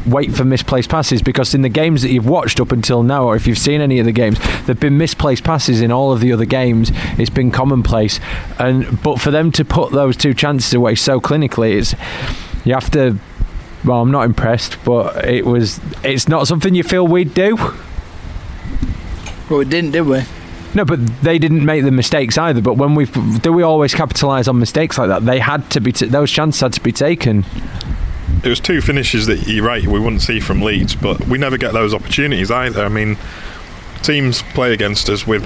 wait 0.07 0.33
for 0.33 0.45
misplaced 0.45 0.89
passes," 0.89 1.23
because 1.23 1.55
in 1.55 1.63
the 1.63 1.69
games 1.69 2.03
that 2.03 2.11
you've 2.11 2.29
watched 2.29 2.61
up 2.61 2.71
until 2.71 3.03
now, 3.03 3.25
or 3.25 3.35
if 3.35 3.47
you've 3.47 3.59
seen 3.59 3.81
any 3.81 3.99
of 3.99 4.07
the 4.07 4.13
games, 4.13 4.39
there've 4.65 4.79
been 4.79 4.97
misplaced 4.97 5.43
passes 5.43 5.81
in 5.81 5.91
all 5.91 6.13
of 6.13 6.21
the 6.21 6.33
other 6.33 6.45
games. 6.45 6.93
It's 7.19 7.31
been 7.31 7.51
commonplace, 7.51 8.21
and 8.59 9.03
but 9.03 9.21
for 9.21 9.31
them 9.31 9.51
to 9.53 9.65
put 9.65 9.93
those 9.93 10.17
two 10.17 10.35
chances 10.35 10.73
away 10.73 10.95
so 10.95 11.21
clinically, 11.21 11.77
it's 11.77 11.95
you 12.65 12.75
have 12.75 12.91
to. 12.93 13.19
Well, 13.85 14.01
I'm 14.01 14.13
not 14.13 14.25
impressed, 14.25 14.77
but 14.85 15.25
it 15.29 15.45
was. 15.45 15.81
It's 16.05 16.29
not 16.29 16.47
something 16.47 16.75
you 16.75 16.85
feel 16.85 17.07
we'd 17.07 17.35
do. 17.35 17.57
Well, 19.51 19.59
we 19.59 19.65
didn't, 19.65 19.91
did 19.91 20.03
we? 20.03 20.23
No, 20.75 20.85
but 20.85 21.05
they 21.23 21.39
didn't 21.39 21.65
make 21.65 21.85
the 21.85 21.91
mistakes 21.91 22.39
either. 22.39 22.61
But 22.61 22.75
when 22.75 22.95
we 22.95 23.07
do, 23.07 23.53
we 23.53 23.63
always 23.63 23.95
capitalise 23.95 24.49
on 24.49 24.59
mistakes 24.59 24.99
like 24.99 25.09
that. 25.09 25.25
They 25.25 25.39
had 25.39 25.71
to 25.73 25.81
be. 25.81 25.93
T- 25.93 26.07
those 26.07 26.31
chances 26.31 26.61
had 26.61 26.73
to 26.75 26.81
be 26.81 26.93
taken. 26.93 27.45
It 28.43 28.49
was 28.49 28.59
two 28.59 28.81
finishes 28.81 29.27
that 29.27 29.47
you're 29.47 29.65
right 29.65 29.87
we 29.87 30.01
wouldn't 30.01 30.23
see 30.23 30.41
from 30.41 30.63
Leeds, 30.63 30.97
but 30.97 31.27
we 31.29 31.39
never 31.39 31.57
get 31.59 31.73
those 31.73 31.95
opportunities 31.95 32.51
either. 32.51 32.85
I 32.85 32.89
mean, 32.89 33.17
teams 34.03 34.43
play 34.55 34.73
against 34.73 35.09
us 35.09 35.27
with 35.27 35.45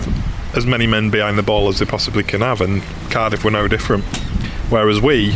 as 0.57 0.65
many 0.65 0.87
men 0.87 1.11
behind 1.11 1.37
the 1.37 1.43
ball 1.43 1.69
as 1.69 1.79
they 1.79 1.85
possibly 1.85 2.23
can 2.23 2.41
have, 2.41 2.61
and 2.61 2.83
Cardiff 3.11 3.45
were 3.45 3.51
no 3.51 3.69
different. 3.69 4.05
Whereas 4.71 5.01
we 5.01 5.35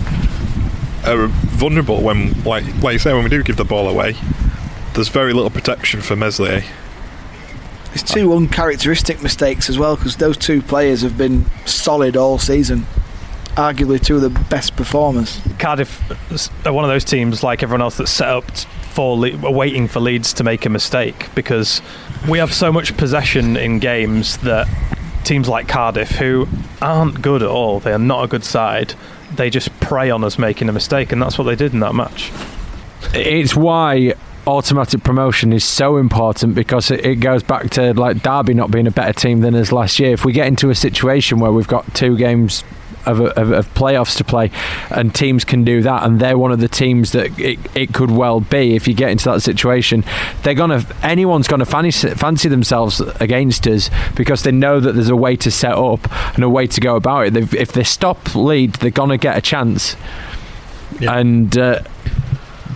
are 1.05 1.27
vulnerable 1.29 2.01
when, 2.03 2.43
like, 2.45 2.65
like 2.83 2.95
you 2.95 2.99
say, 2.99 3.13
when 3.13 3.25
we 3.25 3.31
do 3.31 3.43
give 3.43 3.57
the 3.57 3.65
ball 3.65 3.89
away, 3.89 4.15
there's 4.95 5.09
very 5.09 5.33
little 5.33 5.51
protection 5.51 6.01
for 6.01 6.17
Meslier. 6.17 6.63
It's 7.93 8.03
two 8.03 8.33
uncharacteristic 8.33 9.23
mistakes 9.23 9.69
as 9.69 9.79
well 9.79 9.97
because 9.97 10.17
those 10.17 10.37
two 10.37 10.63
players 10.63 11.03
have 11.03 11.19
been 11.19 11.47
solid 11.67 12.17
all 12.17 12.39
season. 12.39 12.87
Arguably 13.57 14.01
two 14.01 14.17
of 14.17 14.23
the 14.23 14.31
best 14.31 14.77
performers. 14.77 15.41
Cardiff 15.59 16.01
are 16.65 16.73
one 16.73 16.85
of 16.85 16.89
those 16.91 17.05
teams, 17.05 17.43
like 17.43 17.63
everyone 17.63 17.83
else, 17.83 17.97
that's 17.97 18.11
set 18.11 18.29
up 18.29 18.49
for 18.51 19.17
Le- 19.17 19.51
waiting 19.51 19.89
for 19.89 20.01
Leeds 20.01 20.33
to 20.35 20.45
make 20.45 20.65
a 20.67 20.69
mistake 20.69 21.29
because 21.35 21.83
we 22.29 22.39
have 22.39 22.55
so 22.55 22.73
much 22.73 22.97
possession 22.97 23.57
in 23.57 23.81
games 23.81 24.39
that 24.39 24.69
teams 25.25 25.49
like 25.49 25.69
Cardiff, 25.69 26.11
who 26.13 26.49
aren't 26.81 27.21
good 27.21 27.43
at 27.43 27.49
all, 27.49 27.81
they 27.81 27.93
are 27.93 27.99
not 27.99 28.25
a 28.25 28.29
good 28.29 28.45
side, 28.45 28.95
they 29.35 29.51
just 29.51 29.79
prey 29.81 30.11
on 30.11 30.25
us 30.25 30.39
making 30.39 30.69
a 30.69 30.73
mistake, 30.73 31.13
and 31.13 31.21
that's 31.21 31.37
what 31.39 31.45
they 31.45 31.57
did 31.57 31.73
in 31.73 31.81
that 31.81 31.95
match. 31.95 32.31
It's 33.15 33.57
why 33.57 34.15
automatic 34.47 35.03
promotion 35.05 35.53
is 35.53 35.65
so 35.65 35.97
important 35.97 36.55
because 36.55 36.91
it, 36.91 37.05
it 37.05 37.17
goes 37.17 37.43
back 37.43 37.71
to 37.71 37.93
like 37.95 38.23
Derby 38.23 38.55
not 38.55 38.71
being 38.71 38.87
a 38.87 38.91
better 38.91 39.13
team 39.13 39.41
than 39.41 39.55
us 39.55 39.73
last 39.73 39.99
year. 39.99 40.13
If 40.13 40.25
we 40.25 40.33
get 40.33 40.47
into 40.47 40.71
a 40.71 40.75
situation 40.75 41.39
where 41.39 41.53
we've 41.53 41.69
got 41.69 41.95
two 41.95 42.17
games 42.17 42.65
of, 43.07 43.19
of, 43.21 43.51
of 43.51 43.73
playoffs 43.75 44.17
to 44.19 44.25
play 44.25 44.51
and 44.91 45.15
teams 45.15 45.43
can 45.43 45.65
do 45.65 45.81
that 45.83 46.03
and 46.05 46.21
they're 46.21 46.37
one 46.37 46.53
of 46.53 46.61
the 46.61 46.69
teams 46.69 47.13
that 47.13 47.39
it, 47.39 47.59
it 47.75 47.95
could 47.95 48.11
well 48.11 48.41
be 48.41 48.77
if 48.77 48.87
you 48.87 48.93
get 48.93 49.11
into 49.11 49.25
that 49.25 49.41
situation 49.41 50.05
they're 50.43 50.53
gonna 50.53 50.85
anyone's 51.03 51.49
gonna 51.49 51.65
fancy, 51.65 52.11
fancy 52.11 52.51
themselves 52.51 53.01
against 53.19 53.67
us 53.67 53.89
because 54.15 54.43
they 54.43 54.53
know 54.53 54.81
that 54.81 54.93
there's 54.93 55.09
a 55.09 55.17
way 55.17 55.35
to 55.35 55.51
set 55.51 55.73
up 55.73 56.13
and 56.35 56.45
a 56.45 56.49
way 56.51 56.67
to 56.67 56.79
go 56.79 56.95
about 56.95 57.27
it 57.29 57.33
They've, 57.33 57.55
if 57.55 57.73
they 57.73 57.85
stop 57.85 58.35
lead 58.35 58.75
they're 58.75 58.91
gonna 58.91 59.17
get 59.17 59.39
a 59.39 59.41
chance 59.41 59.97
Yeah. 61.01 61.17
and 61.19 61.57
uh, 61.57 61.81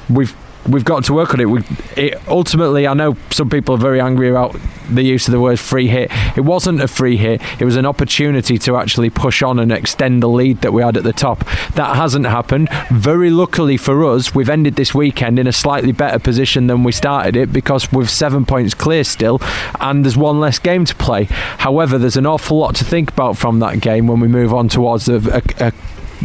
we've 0.09 0.35
we've 0.69 0.85
got 0.85 1.05
to 1.05 1.13
work 1.13 1.35
on 1.35 1.41
it. 1.41 1.45
We, 1.47 1.63
it. 1.97 2.21
Ultimately, 2.29 2.87
I 2.87 2.95
know 2.95 3.17
some 3.31 3.51
people 3.51 3.75
are 3.75 3.79
very 3.79 4.01
angry 4.01 4.29
about 4.29 4.57
the 4.89 5.03
use 5.03 5.27
of 5.29 5.33
the 5.33 5.41
word 5.41 5.59
free 5.59 5.89
hit. 5.89 6.11
It 6.37 6.43
wasn't 6.43 6.81
a 6.81 6.89
free 6.89 7.17
hit. 7.17 7.41
It 7.61 7.65
was 7.65 7.77
an 7.77 7.87
opportunity 7.87 8.59
to 8.59 8.77
actually 8.77 9.11
push 9.11 9.43
on 9.43 9.59
and 9.59 9.73
extend 9.73 10.23
the 10.23 10.29
lead 10.29 10.61
that 10.63 10.73
we 10.73 10.83
had 10.83 10.97
at 10.97 11.05
the 11.05 11.13
top. 11.13 11.45
That 11.75 11.97
hasn't 11.97 12.27
happened. 12.27 12.69
Very 12.91 13.31
luckily 13.31 13.77
for 13.77 14.05
us, 14.05 14.35
we've 14.35 14.51
ended 14.51 14.77
this 14.77 14.95
weekend 14.95 15.39
in 15.39 15.47
a 15.47 15.53
slightly 15.53 15.93
better 15.93 16.19
position 16.19 16.67
than 16.67 16.85
we 16.85 16.93
started 16.93 17.37
it 17.37 17.53
because 17.53 17.91
we're 17.93 18.07
seven 18.07 18.45
points 18.45 18.75
clear 18.75 19.05
still, 19.05 19.41
and 19.81 20.05
there's 20.05 20.17
one 20.17 20.41
less 20.41 20.59
game 20.59 20.85
to 20.85 20.95
play. 20.95 21.25
However, 21.25 21.99
there's 21.99 22.17
an 22.17 22.27
awful 22.27 22.59
lot 22.59 22.75
to 22.77 22.85
think 22.85 23.11
about 23.13 23.37
from 23.37 23.61
that 23.61 23.81
game 23.81 24.07
when 24.07 24.21
we 24.21 24.29
move 24.29 24.53
on 24.53 24.69
towards 24.69 25.09
a, 25.09 25.17
a, 25.17 25.69
a 25.69 25.73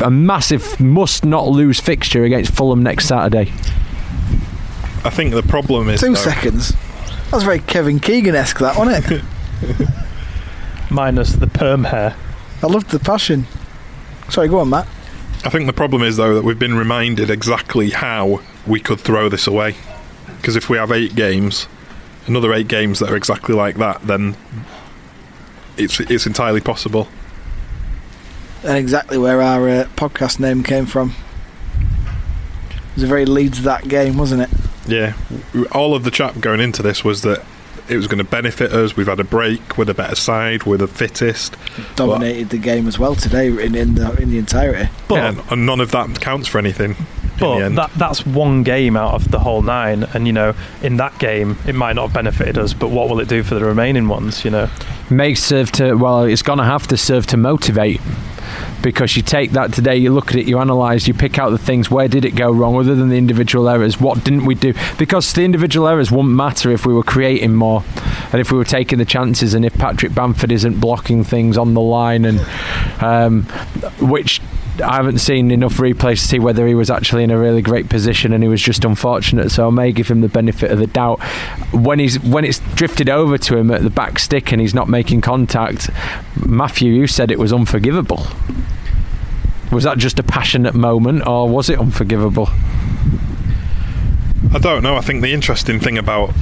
a 0.01 0.09
massive 0.09 0.79
must 0.79 1.25
not 1.25 1.47
lose 1.47 1.79
fixture 1.79 2.23
against 2.23 2.53
Fulham 2.53 2.83
next 2.83 3.07
Saturday. 3.07 3.51
I 5.03 5.09
think 5.09 5.33
the 5.33 5.43
problem 5.43 5.89
is 5.89 6.01
Two 6.01 6.09
though, 6.09 6.15
seconds. 6.15 6.71
That 6.71 7.33
was 7.33 7.43
very 7.43 7.59
Kevin 7.59 7.99
Keegan 7.99 8.35
esque, 8.35 8.59
that, 8.59 8.77
wasn't 8.77 9.11
it? 9.11 9.23
Minus 10.91 11.33
the 11.33 11.47
perm 11.47 11.85
hair. 11.85 12.15
I 12.61 12.67
loved 12.67 12.89
the 12.89 12.99
passion. 12.99 13.45
Sorry, 14.29 14.47
go 14.47 14.59
on, 14.59 14.69
Matt. 14.69 14.87
I 15.45 15.49
think 15.49 15.67
the 15.67 15.73
problem 15.73 16.01
is 16.03 16.17
though 16.17 16.35
that 16.35 16.43
we've 16.43 16.59
been 16.59 16.75
reminded 16.75 17.29
exactly 17.29 17.91
how 17.91 18.41
we 18.67 18.79
could 18.79 18.99
throw 18.99 19.29
this 19.29 19.47
away. 19.47 19.75
Because 20.37 20.55
if 20.55 20.69
we 20.69 20.77
have 20.77 20.91
eight 20.91 21.15
games, 21.15 21.67
another 22.27 22.53
eight 22.53 22.67
games 22.67 22.99
that 22.99 23.09
are 23.09 23.15
exactly 23.15 23.55
like 23.55 23.77
that, 23.77 24.01
then 24.05 24.35
it's 25.77 25.99
it's 25.99 26.25
entirely 26.25 26.61
possible. 26.61 27.07
And 28.63 28.77
exactly 28.77 29.17
where 29.17 29.41
our 29.41 29.69
uh, 29.69 29.85
podcast 29.95 30.39
name 30.39 30.63
came 30.63 30.85
from. 30.85 31.15
It 32.69 32.95
was 32.95 33.03
a 33.03 33.07
very 33.07 33.25
Leeds 33.25 33.61
that 33.63 33.87
game, 33.87 34.17
wasn't 34.17 34.41
it? 34.41 34.49
Yeah, 34.91 35.13
all 35.71 35.95
of 35.95 36.03
the 36.03 36.11
chat 36.11 36.41
going 36.41 36.59
into 36.59 36.81
this 36.83 37.03
was 37.03 37.21
that 37.23 37.43
it 37.87 37.97
was 37.97 38.05
going 38.07 38.19
to 38.19 38.23
benefit 38.23 38.71
us. 38.71 38.95
We've 38.95 39.07
had 39.07 39.19
a 39.19 39.23
break. 39.23 39.77
We're 39.77 39.85
the 39.85 39.93
better 39.95 40.15
side. 40.15 40.63
We're 40.65 40.77
the 40.77 40.87
fittest. 40.87 41.55
Dominated 41.95 42.49
the 42.49 42.57
game 42.59 42.87
as 42.87 42.99
well 42.99 43.15
today 43.15 43.47
in, 43.47 43.73
in 43.75 43.95
the 43.95 44.15
in 44.21 44.29
the 44.29 44.37
entirety. 44.37 44.89
But 45.07 45.15
Yeah, 45.15 45.43
and 45.49 45.65
none 45.65 45.79
of 45.79 45.91
that 45.91 46.19
counts 46.21 46.47
for 46.47 46.59
anything. 46.59 46.91
in 46.91 46.95
the 46.97 47.39
But 47.39 47.61
end. 47.61 47.77
that 47.77 47.91
that's 47.95 48.25
one 48.25 48.63
game 48.63 48.95
out 48.97 49.13
of 49.15 49.31
the 49.31 49.39
whole 49.39 49.61
nine, 49.63 50.03
and 50.13 50.27
you 50.27 50.33
know, 50.33 50.53
in 50.83 50.97
that 50.97 51.17
game, 51.19 51.57
it 51.65 51.73
might 51.73 51.93
not 51.93 52.07
have 52.07 52.13
benefited 52.13 52.57
us, 52.57 52.73
but 52.73 52.89
what 52.91 53.09
will 53.09 53.19
it 53.21 53.27
do 53.27 53.41
for 53.43 53.55
the 53.55 53.65
remaining 53.65 54.07
ones? 54.07 54.43
You 54.45 54.51
know, 54.51 54.69
may 55.09 55.33
serve 55.33 55.71
to 55.73 55.95
well 55.95 56.23
it's 56.23 56.41
going 56.43 56.59
to 56.59 56.65
have 56.65 56.85
to 56.87 56.97
serve 56.97 57.25
to 57.27 57.37
motivate 57.37 58.01
because 58.81 59.15
you 59.15 59.21
take 59.21 59.51
that 59.51 59.73
today 59.73 59.95
you 59.97 60.11
look 60.11 60.29
at 60.29 60.35
it 60.35 60.47
you 60.47 60.59
analyze 60.59 61.07
you 61.07 61.13
pick 61.13 61.37
out 61.37 61.49
the 61.49 61.57
things 61.57 61.89
where 61.91 62.07
did 62.07 62.25
it 62.25 62.35
go 62.35 62.51
wrong 62.51 62.75
other 62.75 62.95
than 62.95 63.09
the 63.09 63.17
individual 63.17 63.69
errors? 63.69 63.99
What 63.99 64.23
didn't 64.23 64.45
we 64.45 64.55
do? 64.55 64.73
Because 64.97 65.33
the 65.33 65.43
individual 65.43 65.87
errors 65.87 66.11
wouldn't 66.11 66.33
matter 66.33 66.71
if 66.71 66.85
we 66.85 66.93
were 66.93 67.03
creating 67.03 67.55
more 67.55 67.83
and 68.31 68.41
if 68.41 68.51
we 68.51 68.57
were 68.57 68.65
taking 68.65 68.99
the 68.99 69.05
chances 69.05 69.53
and 69.53 69.65
if 69.65 69.73
Patrick 69.73 70.13
Bamford 70.13 70.51
isn't 70.51 70.79
blocking 70.79 71.23
things 71.23 71.57
on 71.57 71.73
the 71.73 71.81
line 71.81 72.25
and 72.25 72.39
um, 73.01 73.43
which 73.99 74.41
I 74.81 74.95
haven't 74.95 75.19
seen 75.19 75.51
enough 75.51 75.77
replays 75.77 76.21
to 76.21 76.27
see 76.27 76.39
whether 76.39 76.67
he 76.67 76.75
was 76.75 76.89
actually 76.89 77.23
in 77.23 77.31
a 77.31 77.37
really 77.37 77.61
great 77.61 77.89
position 77.89 78.33
and 78.33 78.43
he 78.43 78.49
was 78.49 78.61
just 78.61 78.85
unfortunate. 78.85 79.51
So 79.51 79.67
I 79.67 79.69
may 79.69 79.91
give 79.91 80.09
him 80.09 80.21
the 80.21 80.29
benefit 80.29 80.71
of 80.71 80.79
the 80.79 80.87
doubt. 80.87 81.21
When 81.73 81.99
he's 81.99 82.19
when 82.19 82.45
it's 82.45 82.59
drifted 82.75 83.09
over 83.09 83.37
to 83.37 83.57
him 83.57 83.71
at 83.71 83.81
the 83.83 83.89
back 83.89 84.19
stick 84.19 84.51
and 84.51 84.61
he's 84.61 84.73
not 84.73 84.87
making 84.87 85.21
contact, 85.21 85.89
Matthew, 86.45 86.93
you 86.93 87.07
said 87.07 87.31
it 87.31 87.39
was 87.39 87.53
unforgivable. 87.53 88.27
Was 89.71 89.83
that 89.83 89.97
just 89.97 90.17
a 90.19 90.23
passionate 90.23 90.73
moment 90.73 91.27
or 91.27 91.47
was 91.47 91.69
it 91.69 91.79
unforgivable? 91.79 92.49
I 94.53 94.57
don't 94.57 94.81
know. 94.81 94.95
I 94.95 95.01
think 95.01 95.21
the 95.21 95.33
interesting 95.33 95.79
thing 95.79 95.97
about 95.97 96.33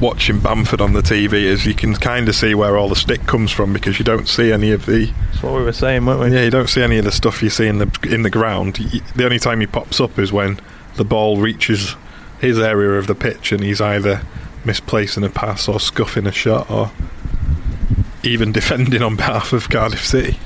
watching 0.00 0.38
Bamford 0.38 0.80
on 0.80 0.92
the 0.92 1.00
TV 1.00 1.32
is 1.32 1.66
you 1.66 1.74
can 1.74 1.94
kind 1.94 2.28
of 2.28 2.34
see 2.34 2.54
where 2.54 2.76
all 2.76 2.88
the 2.88 2.96
stick 2.96 3.26
comes 3.26 3.50
from 3.50 3.72
because 3.72 3.98
you 3.98 4.04
don't 4.04 4.28
see 4.28 4.52
any 4.52 4.70
of 4.70 4.86
the 4.86 5.06
that's 5.30 5.42
what 5.42 5.54
we 5.54 5.62
were 5.62 5.72
saying, 5.72 6.06
weren't 6.06 6.20
we? 6.20 6.30
yeah 6.32 6.44
you 6.44 6.50
don't 6.50 6.68
see 6.68 6.82
any 6.82 6.98
of 6.98 7.04
the 7.04 7.10
stuff 7.10 7.42
you 7.42 7.50
see 7.50 7.66
in 7.66 7.78
the 7.78 8.08
in 8.08 8.22
the 8.22 8.30
ground. 8.30 8.76
The 9.16 9.24
only 9.24 9.38
time 9.38 9.60
he 9.60 9.66
pops 9.66 10.00
up 10.00 10.18
is 10.18 10.32
when 10.32 10.60
the 10.96 11.04
ball 11.04 11.38
reaches 11.38 11.96
his 12.40 12.58
area 12.58 12.92
of 12.92 13.06
the 13.06 13.14
pitch 13.14 13.52
and 13.52 13.62
he's 13.62 13.80
either 13.80 14.22
misplacing 14.64 15.24
a 15.24 15.30
pass 15.30 15.68
or 15.68 15.80
scuffing 15.80 16.26
a 16.26 16.32
shot 16.32 16.70
or 16.70 16.92
even 18.22 18.52
defending 18.52 19.02
on 19.02 19.16
behalf 19.16 19.52
of 19.52 19.68
Cardiff 19.68 20.04
City. 20.04 20.38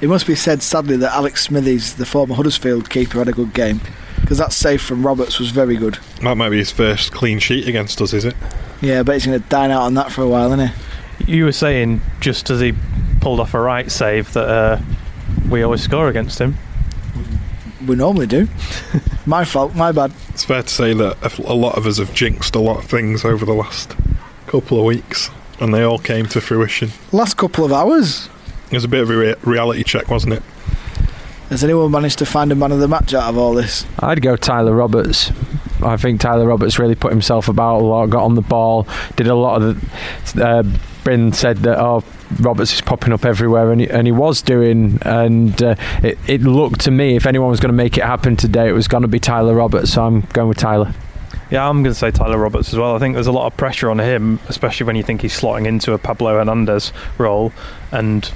It 0.00 0.08
must 0.08 0.26
be 0.26 0.36
said, 0.36 0.62
sadly, 0.62 0.96
that 0.98 1.12
Alex 1.12 1.44
Smithies, 1.44 1.96
the 1.96 2.06
former 2.06 2.34
Huddersfield 2.34 2.88
keeper, 2.88 3.18
had 3.18 3.28
a 3.28 3.32
good 3.32 3.52
game 3.52 3.80
because 4.28 4.36
that 4.36 4.52
save 4.52 4.82
from 4.82 5.06
Roberts 5.06 5.38
was 5.38 5.48
very 5.48 5.74
good. 5.74 5.98
That 6.20 6.36
might 6.36 6.50
be 6.50 6.58
his 6.58 6.70
first 6.70 7.12
clean 7.12 7.38
sheet 7.38 7.66
against 7.66 8.02
us, 8.02 8.12
is 8.12 8.26
it? 8.26 8.36
Yeah, 8.82 9.02
but 9.02 9.14
he's 9.14 9.24
going 9.24 9.40
to 9.40 9.48
dine 9.48 9.70
out 9.70 9.84
on 9.84 9.94
that 9.94 10.12
for 10.12 10.20
a 10.20 10.28
while, 10.28 10.52
isn't 10.52 10.68
he? 10.68 11.32
You 11.32 11.46
were 11.46 11.52
saying 11.52 12.02
just 12.20 12.50
as 12.50 12.60
he 12.60 12.74
pulled 13.22 13.40
off 13.40 13.54
a 13.54 13.58
right 13.58 13.90
save 13.90 14.30
that 14.34 14.46
uh, 14.46 14.80
we 15.48 15.62
always 15.62 15.80
score 15.80 16.10
against 16.10 16.38
him. 16.38 16.58
We 17.86 17.96
normally 17.96 18.26
do. 18.26 18.48
my 19.26 19.46
fault, 19.46 19.74
my 19.74 19.92
bad. 19.92 20.12
It's 20.28 20.44
fair 20.44 20.62
to 20.62 20.68
say 20.68 20.92
that 20.92 21.38
a 21.38 21.54
lot 21.54 21.78
of 21.78 21.86
us 21.86 21.96
have 21.96 22.12
jinxed 22.12 22.54
a 22.54 22.60
lot 22.60 22.84
of 22.84 22.84
things 22.84 23.24
over 23.24 23.46
the 23.46 23.54
last 23.54 23.96
couple 24.46 24.78
of 24.78 24.84
weeks, 24.84 25.30
and 25.58 25.72
they 25.72 25.82
all 25.82 25.98
came 25.98 26.26
to 26.26 26.42
fruition. 26.42 26.90
Last 27.12 27.38
couple 27.38 27.64
of 27.64 27.72
hours. 27.72 28.28
It 28.70 28.74
was 28.74 28.84
a 28.84 28.88
bit 28.88 29.00
of 29.00 29.08
a 29.08 29.16
re- 29.16 29.34
reality 29.42 29.84
check, 29.84 30.10
wasn't 30.10 30.34
it? 30.34 30.42
Has 31.50 31.64
anyone 31.64 31.90
managed 31.90 32.18
to 32.18 32.26
find 32.26 32.52
a 32.52 32.54
man 32.54 32.72
of 32.72 32.78
the 32.78 32.88
match 32.88 33.14
out 33.14 33.30
of 33.30 33.38
all 33.38 33.54
this? 33.54 33.86
I'd 34.00 34.20
go 34.20 34.36
Tyler 34.36 34.74
Roberts. 34.74 35.32
I 35.82 35.96
think 35.96 36.20
Tyler 36.20 36.46
Roberts 36.46 36.78
really 36.78 36.94
put 36.94 37.10
himself 37.10 37.48
about 37.48 37.80
a 37.80 37.84
lot, 37.84 38.10
got 38.10 38.24
on 38.24 38.34
the 38.34 38.42
ball, 38.42 38.86
did 39.16 39.28
a 39.28 39.34
lot 39.34 39.62
of 39.62 40.34
the. 40.34 40.46
Uh, 40.46 40.62
Bryn 41.04 41.32
said 41.32 41.58
that 41.58 41.78
oh 41.78 42.04
Roberts 42.38 42.74
is 42.74 42.82
popping 42.82 43.14
up 43.14 43.24
everywhere, 43.24 43.72
and 43.72 43.80
he, 43.80 43.88
and 43.88 44.06
he 44.06 44.12
was 44.12 44.42
doing. 44.42 44.98
And 45.02 45.62
uh, 45.62 45.76
it, 46.02 46.18
it 46.26 46.42
looked 46.42 46.80
to 46.82 46.90
me, 46.90 47.16
if 47.16 47.24
anyone 47.24 47.48
was 47.48 47.60
going 47.60 47.72
to 47.72 47.76
make 47.76 47.96
it 47.96 48.04
happen 48.04 48.36
today, 48.36 48.68
it 48.68 48.72
was 48.72 48.88
going 48.88 49.02
to 49.02 49.08
be 49.08 49.18
Tyler 49.18 49.54
Roberts. 49.54 49.92
So 49.92 50.04
I'm 50.04 50.20
going 50.32 50.48
with 50.48 50.58
Tyler. 50.58 50.92
Yeah, 51.50 51.66
I'm 51.66 51.82
going 51.82 51.94
to 51.94 51.98
say 51.98 52.10
Tyler 52.10 52.36
Roberts 52.36 52.74
as 52.74 52.78
well. 52.78 52.94
I 52.94 52.98
think 52.98 53.14
there's 53.14 53.26
a 53.26 53.32
lot 53.32 53.46
of 53.46 53.56
pressure 53.56 53.88
on 53.88 53.98
him, 54.00 54.38
especially 54.48 54.84
when 54.84 54.96
you 54.96 55.02
think 55.02 55.22
he's 55.22 55.38
slotting 55.38 55.66
into 55.66 55.94
a 55.94 55.98
Pablo 55.98 56.36
Hernandez 56.36 56.92
role, 57.16 57.54
and 57.90 58.30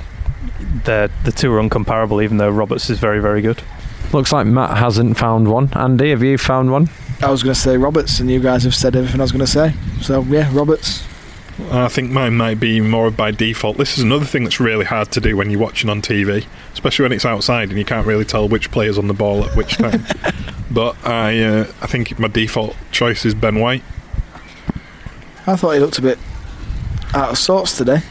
the 0.84 1.10
the 1.24 1.32
two 1.32 1.52
are 1.52 1.60
uncomparable. 1.60 2.22
Even 2.22 2.36
though 2.36 2.50
Roberts 2.50 2.90
is 2.90 2.98
very 2.98 3.20
very 3.20 3.42
good. 3.42 3.62
Looks 4.12 4.30
like 4.30 4.46
Matt 4.46 4.76
hasn't 4.76 5.16
found 5.16 5.50
one. 5.50 5.70
Andy, 5.72 6.10
have 6.10 6.22
you 6.22 6.36
found 6.36 6.70
one? 6.70 6.90
I 7.22 7.30
was 7.30 7.42
going 7.42 7.54
to 7.54 7.60
say 7.60 7.78
Roberts, 7.78 8.20
and 8.20 8.30
you 8.30 8.40
guys 8.40 8.62
have 8.64 8.74
said 8.74 8.94
everything 8.94 9.20
I 9.20 9.24
was 9.24 9.32
going 9.32 9.40
to 9.40 9.46
say. 9.46 9.72
So, 10.02 10.22
yeah, 10.24 10.50
Roberts. 10.52 11.02
I 11.70 11.88
think 11.88 12.10
mine 12.10 12.34
might 12.36 12.60
be 12.60 12.80
more 12.80 13.10
by 13.10 13.30
default. 13.30 13.78
This 13.78 13.96
is 13.96 14.04
another 14.04 14.26
thing 14.26 14.44
that's 14.44 14.60
really 14.60 14.84
hard 14.84 15.12
to 15.12 15.20
do 15.20 15.36
when 15.36 15.50
you're 15.50 15.60
watching 15.60 15.88
on 15.88 16.02
TV, 16.02 16.44
especially 16.74 17.04
when 17.04 17.12
it's 17.12 17.24
outside 17.24 17.68
and 17.68 17.78
you 17.78 17.84
can't 17.84 18.06
really 18.06 18.24
tell 18.24 18.48
which 18.48 18.70
player's 18.70 18.98
on 18.98 19.06
the 19.06 19.14
ball 19.14 19.44
at 19.44 19.56
which 19.56 19.76
time. 19.76 20.04
but 20.70 20.96
I, 21.06 21.40
uh, 21.42 21.60
I 21.80 21.86
think 21.86 22.18
my 22.18 22.28
default 22.28 22.76
choice 22.90 23.24
is 23.24 23.34
Ben 23.34 23.60
White. 23.60 23.84
I 25.46 25.56
thought 25.56 25.72
he 25.72 25.78
looked 25.78 25.98
a 25.98 26.02
bit 26.02 26.18
out 27.14 27.30
of 27.30 27.38
sorts 27.38 27.76
today. 27.76 28.02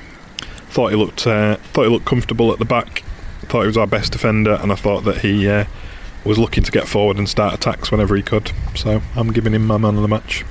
Thought 0.72 0.92
he 0.92 0.96
looked, 0.96 1.28
uh, 1.28 1.58
thought 1.58 1.84
he 1.84 1.90
looked 1.90 2.06
comfortable 2.06 2.52
at 2.52 2.60
the 2.60 2.66
back. 2.66 3.04
Thought 3.42 3.62
he 3.62 3.68
was 3.68 3.78
our 3.78 3.88
best 3.88 4.14
defender, 4.14 4.58
and 4.62 4.72
I 4.72 4.76
thought 4.76 5.02
that 5.02 5.20
he 5.20 5.48
uh, 5.48 5.66
was 6.24 6.38
looking 6.38 6.64
to 6.64 6.72
get 6.72 6.88
forward 6.88 7.18
and 7.18 7.28
start 7.28 7.54
attacks 7.54 7.92
whenever 7.92 8.16
he 8.16 8.24
could. 8.24 8.52
So 8.76 9.02
I'm 9.16 9.34
giving 9.34 9.54
him 9.54 9.68
my 9.68 9.78
man 9.78 9.96
of 9.96 10.02
the 10.02 10.08
match. 10.08 10.46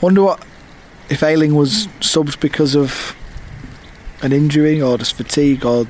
Wonder 0.00 0.22
what 0.22 0.44
if 1.08 1.22
Ayling 1.22 1.54
was 1.54 1.86
subbed 2.00 2.40
because 2.40 2.74
of 2.74 3.14
an 4.22 4.32
injury 4.32 4.80
or 4.80 4.98
just 4.98 5.14
fatigue 5.14 5.64
or 5.64 5.86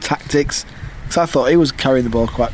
tactics. 0.00 0.64
Because 1.02 1.16
I 1.16 1.26
thought 1.26 1.50
he 1.50 1.56
was 1.56 1.70
carrying 1.70 2.04
the 2.04 2.10
ball 2.10 2.26
quite 2.26 2.52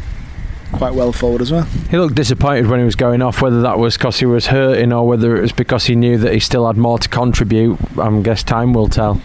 quite 0.72 0.94
well 0.94 1.12
forward 1.12 1.40
as 1.40 1.52
well. 1.52 1.62
He 1.88 1.96
looked 1.96 2.16
disappointed 2.16 2.66
when 2.66 2.80
he 2.80 2.84
was 2.84 2.96
going 2.96 3.22
off, 3.22 3.40
whether 3.40 3.62
that 3.62 3.78
was 3.78 3.96
because 3.96 4.18
he 4.18 4.26
was 4.26 4.48
hurting 4.48 4.92
or 4.92 5.06
whether 5.06 5.36
it 5.36 5.40
was 5.40 5.52
because 5.52 5.86
he 5.86 5.94
knew 5.94 6.18
that 6.18 6.32
he 6.32 6.40
still 6.40 6.66
had 6.66 6.76
more 6.76 6.98
to 6.98 7.08
contribute. 7.08 7.78
I 7.96 8.20
guess 8.20 8.42
time 8.42 8.72
will 8.72 8.88
tell. 8.88 9.22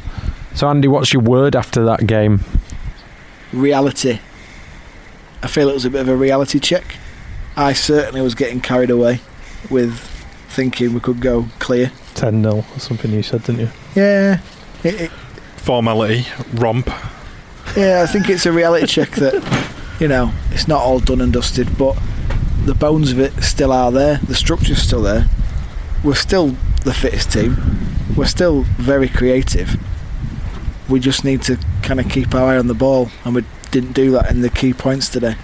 So, 0.55 0.67
Andy, 0.69 0.88
what's 0.88 1.13
your 1.13 1.21
word 1.21 1.55
after 1.55 1.83
that 1.85 2.05
game? 2.07 2.41
Reality. 3.53 4.19
I 5.41 5.47
feel 5.47 5.69
it 5.69 5.73
was 5.73 5.85
a 5.85 5.89
bit 5.89 6.01
of 6.01 6.09
a 6.09 6.15
reality 6.15 6.59
check. 6.59 6.95
I 7.55 7.73
certainly 7.73 8.21
was 8.21 8.35
getting 8.35 8.62
carried 8.62 8.89
away 8.89 9.21
with 9.69 9.99
thinking 10.49 10.93
we 10.93 10.99
could 10.99 11.21
go 11.21 11.47
clear. 11.59 11.91
Ten 12.15 12.43
0 12.43 12.57
or 12.57 12.79
something 12.79 13.12
you 13.12 13.23
said, 13.23 13.43
didn't 13.43 13.62
you? 13.62 13.69
Yeah, 13.95 14.39
it, 14.83 15.01
it, 15.01 15.12
Formality, 15.57 16.25
romp. 16.53 16.88
yeah. 17.77 18.01
I 18.03 18.12
think 18.12 18.29
it's 18.29 18.45
a 18.45 18.51
reality 18.51 18.88
check 18.88 19.12
that 19.12 19.41
you 19.99 20.07
know 20.07 20.31
it's 20.51 20.67
not 20.67 20.81
all 20.81 20.99
done 20.99 21.21
and 21.21 21.31
dusted, 21.31 21.77
but 21.77 21.97
the 22.65 22.73
bones 22.75 23.12
of 23.12 23.19
it 23.19 23.31
still 23.43 23.71
are 23.71 23.91
there. 23.91 24.17
The 24.17 24.35
structure's 24.35 24.81
still 24.81 25.01
there. 25.01 25.27
We're 26.03 26.15
still 26.15 26.55
the 26.83 26.93
fittest 26.93 27.31
team. 27.31 27.57
We're 28.15 28.25
still 28.25 28.63
very 28.77 29.07
creative. 29.09 29.77
We 30.89 30.99
just 30.99 31.23
need 31.23 31.41
to 31.43 31.58
kind 31.84 31.99
of 31.99 32.10
keep 32.10 32.34
our 32.34 32.54
eye 32.54 32.58
on 32.58 32.67
the 32.67 32.73
ball, 32.73 33.10
and 33.23 33.36
we 33.36 33.45
didn't 33.71 33.93
do 33.93 34.12
that 34.12 34.32
in 34.32 34.41
the 34.41 34.49
key 34.49 34.73
points 34.73 35.10
today. 35.10 35.36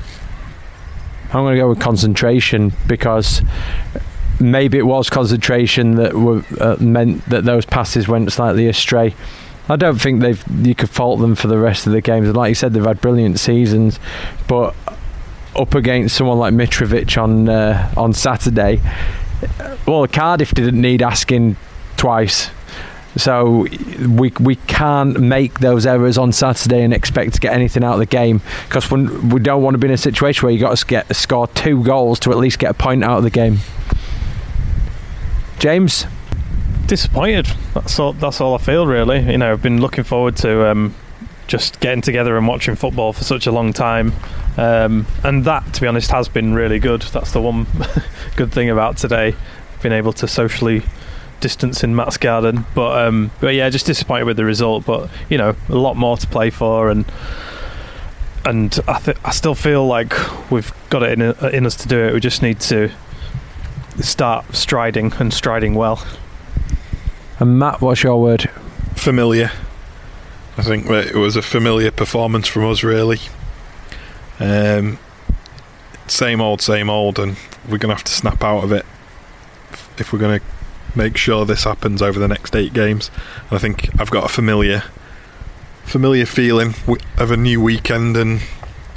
I'm 1.25 1.43
going 1.43 1.55
to 1.55 1.61
go 1.61 1.69
with 1.69 1.79
concentration 1.79 2.73
because 2.87 3.41
maybe 4.39 4.77
it 4.77 4.85
was 4.85 5.09
concentration 5.09 5.95
that 5.95 6.13
were, 6.13 6.43
uh, 6.59 6.77
meant 6.79 7.25
that 7.25 7.45
those 7.45 7.65
passes 7.65 8.07
went 8.07 8.31
slightly 8.31 8.67
astray. 8.67 9.15
I 9.67 9.75
don't 9.75 9.99
think 9.99 10.21
they've 10.21 10.43
you 10.65 10.75
could 10.75 10.89
fault 10.89 11.19
them 11.19 11.35
for 11.35 11.47
the 11.47 11.57
rest 11.57 11.87
of 11.87 11.93
the 11.93 12.01
games. 12.01 12.33
Like 12.35 12.49
you 12.49 12.55
said, 12.55 12.73
they've 12.73 12.85
had 12.85 13.01
brilliant 13.01 13.39
seasons, 13.39 13.99
but 14.47 14.75
up 15.55 15.73
against 15.73 16.15
someone 16.15 16.37
like 16.37 16.53
Mitrovic 16.53 17.21
on 17.21 17.49
uh, 17.49 17.91
on 17.97 18.13
Saturday, 18.13 18.81
well, 19.87 20.05
Cardiff 20.07 20.53
didn't 20.53 20.79
need 20.79 21.01
asking 21.01 21.57
twice. 21.97 22.51
So 23.17 23.67
we 24.07 24.33
we 24.39 24.55
can't 24.67 25.19
make 25.19 25.59
those 25.59 25.85
errors 25.85 26.17
on 26.17 26.31
Saturday 26.31 26.83
and 26.83 26.93
expect 26.93 27.35
to 27.35 27.39
get 27.39 27.53
anything 27.53 27.83
out 27.83 27.93
of 27.93 27.99
the 27.99 28.05
game 28.05 28.41
because 28.67 28.91
we 28.91 29.39
don't 29.39 29.63
want 29.63 29.75
to 29.75 29.77
be 29.77 29.87
in 29.87 29.93
a 29.93 29.97
situation 29.97 30.45
where 30.45 30.53
you 30.53 30.59
got 30.59 30.75
to 30.77 30.85
get 30.85 31.15
score 31.15 31.47
two 31.47 31.83
goals 31.83 32.19
to 32.21 32.31
at 32.31 32.37
least 32.37 32.59
get 32.59 32.71
a 32.71 32.73
point 32.73 33.03
out 33.03 33.17
of 33.17 33.23
the 33.23 33.29
game. 33.29 33.59
James, 35.59 36.05
Disappointed. 36.87 37.47
That's 37.73 37.97
all. 37.97 38.13
That's 38.13 38.39
all 38.39 38.53
I 38.53 38.59
feel 38.59 38.85
really. 38.85 39.19
You 39.19 39.39
know, 39.39 39.53
I've 39.53 39.61
been 39.61 39.81
looking 39.81 40.03
forward 40.03 40.35
to 40.37 40.69
um, 40.69 40.93
just 41.47 41.79
getting 41.79 42.01
together 42.01 42.37
and 42.37 42.47
watching 42.47 42.75
football 42.75 43.11
for 43.11 43.23
such 43.23 43.47
a 43.47 43.51
long 43.51 43.73
time, 43.73 44.13
um, 44.55 45.07
and 45.23 45.45
that, 45.45 45.73
to 45.73 45.81
be 45.81 45.87
honest, 45.87 46.11
has 46.11 46.27
been 46.27 46.53
really 46.53 46.77
good. 46.77 47.01
That's 47.01 47.31
the 47.31 47.41
one 47.41 47.65
good 48.35 48.51
thing 48.51 48.69
about 48.69 48.97
today, 48.97 49.35
being 49.81 49.93
able 49.93 50.13
to 50.13 50.27
socially 50.27 50.83
distance 51.39 51.83
in 51.83 51.95
Matt's 51.95 52.17
garden. 52.17 52.65
But 52.73 53.05
um, 53.07 53.31
but 53.39 53.53
yeah, 53.53 53.69
just 53.69 53.85
disappointed 53.85 54.25
with 54.25 54.37
the 54.37 54.45
result. 54.45 54.85
But 54.85 55.09
you 55.29 55.37
know, 55.37 55.55
a 55.69 55.75
lot 55.75 55.95
more 55.95 56.17
to 56.17 56.27
play 56.27 56.49
for, 56.49 56.89
and 56.89 57.05
and 58.45 58.79
I 58.87 58.99
th- 58.99 59.17
I 59.23 59.31
still 59.31 59.55
feel 59.55 59.85
like 59.85 60.13
we've 60.51 60.73
got 60.89 61.03
it 61.03 61.19
in, 61.19 61.21
in 61.53 61.65
us 61.65 61.75
to 61.77 61.87
do 61.87 61.99
it. 61.99 62.13
We 62.13 62.19
just 62.19 62.41
need 62.41 62.59
to 62.61 62.91
start 64.01 64.55
striding 64.55 65.13
and 65.19 65.33
striding 65.33 65.73
well. 65.75 66.05
and 67.39 67.57
Matt, 67.57 67.81
what's 67.81 68.03
your 68.03 68.21
word? 68.21 68.49
familiar. 68.95 69.51
I 70.57 70.63
think 70.63 70.87
that 70.87 71.07
it 71.07 71.15
was 71.15 71.35
a 71.35 71.41
familiar 71.41 71.91
performance 71.91 72.47
from 72.47 72.65
us, 72.65 72.81
really. 72.81 73.19
Um, 74.39 74.97
same 76.07 76.41
old, 76.41 76.61
same 76.61 76.89
old, 76.89 77.19
and 77.19 77.37
we're 77.65 77.77
going 77.77 77.89
to 77.89 77.95
have 77.95 78.03
to 78.05 78.11
snap 78.11 78.43
out 78.43 78.63
of 78.63 78.71
it 78.71 78.85
if 79.97 80.11
we're 80.11 80.19
going 80.19 80.39
to 80.39 80.45
make 80.95 81.17
sure 81.17 81.45
this 81.45 81.63
happens 81.63 82.01
over 82.01 82.19
the 82.19 82.27
next 82.27 82.55
eight 82.55 82.73
games. 82.73 83.11
And 83.49 83.57
I 83.57 83.61
think 83.61 83.89
I've 83.99 84.11
got 84.11 84.25
a 84.25 84.29
familiar, 84.29 84.83
familiar 85.83 86.25
feeling 86.25 86.73
of 87.17 87.31
a 87.31 87.37
new 87.37 87.61
weekend 87.61 88.17
and 88.17 88.41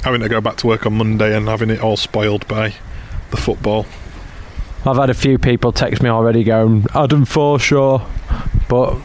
having 0.03 0.21
to 0.21 0.29
go 0.29 0.41
back 0.41 0.57
to 0.57 0.67
work 0.67 0.85
on 0.85 0.93
Monday 0.93 1.35
and 1.35 1.47
having 1.47 1.69
it 1.69 1.81
all 1.81 1.97
spoiled 1.97 2.47
by 2.47 2.73
the 3.31 3.37
football. 3.37 3.85
I've 4.85 4.95
had 4.95 5.09
a 5.09 5.13
few 5.13 5.37
people 5.37 5.71
text 5.73 6.01
me 6.01 6.09
already 6.09 6.43
going, 6.43 6.85
Adam 6.95 7.25
Forshaw, 7.25 8.07
but 8.69 8.97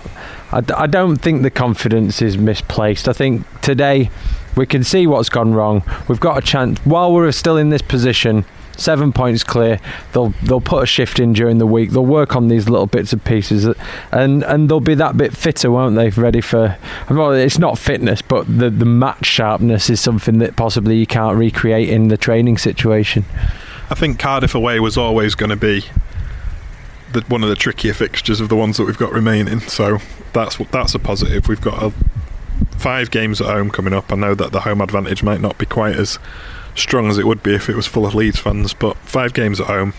I, 0.53 0.87
don't 0.87 1.17
think 1.17 1.43
the 1.43 1.51
confidence 1.51 2.23
is 2.23 2.39
misplaced. 2.39 3.09
I 3.09 3.13
think 3.13 3.45
today 3.61 4.11
we 4.57 4.67
can 4.67 4.85
see 4.85 5.09
what's 5.09 5.29
gone 5.29 5.53
wrong. 5.53 5.83
We've 6.07 6.21
got 6.21 6.39
a 6.39 6.41
chance 6.41 6.79
while 6.81 7.13
we're 7.13 7.33
still 7.33 7.57
in 7.57 7.71
this 7.71 7.83
position. 7.83 8.45
Seven 8.77 9.13
points 9.13 9.45
clear. 9.45 9.81
They'll 10.13 10.31
they'll 10.43 10.61
put 10.61 10.83
a 10.83 10.87
shift 10.87 11.21
in 11.21 11.33
during 11.33 11.59
the 11.59 11.67
week. 11.67 11.91
They'll 11.91 12.05
work 12.05 12.35
on 12.37 12.49
these 12.49 12.69
little 12.69 12.87
bits 12.87 13.13
and 13.13 13.25
pieces, 13.25 13.67
and 14.11 14.43
and 14.45 14.69
they'll 14.69 14.81
be 14.81 14.95
that 14.95 15.17
bit 15.17 15.37
fitter, 15.37 15.71
won't 15.71 15.97
they? 15.97 16.11
Ready 16.11 16.41
for. 16.41 16.77
Well, 17.11 17.33
it's 17.33 17.59
not 17.59 17.79
fitness, 17.79 18.23
but 18.23 18.47
the 18.47 18.71
the 18.71 18.85
match 18.85 19.27
sharpness 19.27 19.91
is 19.91 20.01
something 20.01 20.39
that 20.39 20.57
possibly 20.57 20.97
you 20.97 21.07
can't 21.07 21.37
recreate 21.37 21.89
in 21.89 22.09
the 22.09 22.17
training 22.17 22.59
situation. 22.59 23.25
I 23.91 23.95
think 23.95 24.19
Cardiff 24.19 24.55
away 24.55 24.81
was 24.81 24.97
always 24.97 25.35
going 25.35 25.51
to 25.51 25.57
be 25.57 25.85
the, 27.13 27.21
one 27.29 27.43
of 27.43 27.49
the 27.49 27.57
trickier 27.57 27.95
fixtures 27.95 28.41
of 28.41 28.49
the 28.49 28.57
ones 28.57 28.77
that 28.77 28.85
we've 28.85 28.99
got 28.99 29.13
remaining. 29.13 29.61
So 29.61 29.99
that's 30.33 30.57
that's 30.57 30.95
a 30.95 30.99
positive. 30.99 31.49
We've 31.49 31.61
got 31.61 31.83
a, 31.83 31.93
five 32.77 33.11
games 33.11 33.41
at 33.41 33.47
home 33.47 33.71
coming 33.71 33.95
up. 33.95 34.13
I 34.13 34.17
know 34.17 34.35
that 34.35 34.53
the 34.53 34.61
home 34.61 34.81
advantage 34.81 35.23
might 35.23 35.41
not 35.41 35.57
be 35.59 35.67
quite 35.67 35.97
as 35.97 36.19
strong 36.75 37.09
as 37.09 37.19
it 37.19 37.27
would 37.27 37.43
be 37.43 37.55
if 37.55 37.69
it 37.69 37.77
was 37.77 37.87
full 37.87 38.07
of 38.07 38.15
Leeds 38.15 38.39
fans, 38.39 38.75
but 38.75 38.97
five 38.99 39.33
games 39.33 39.61
at 39.61 39.67
home, 39.67 39.95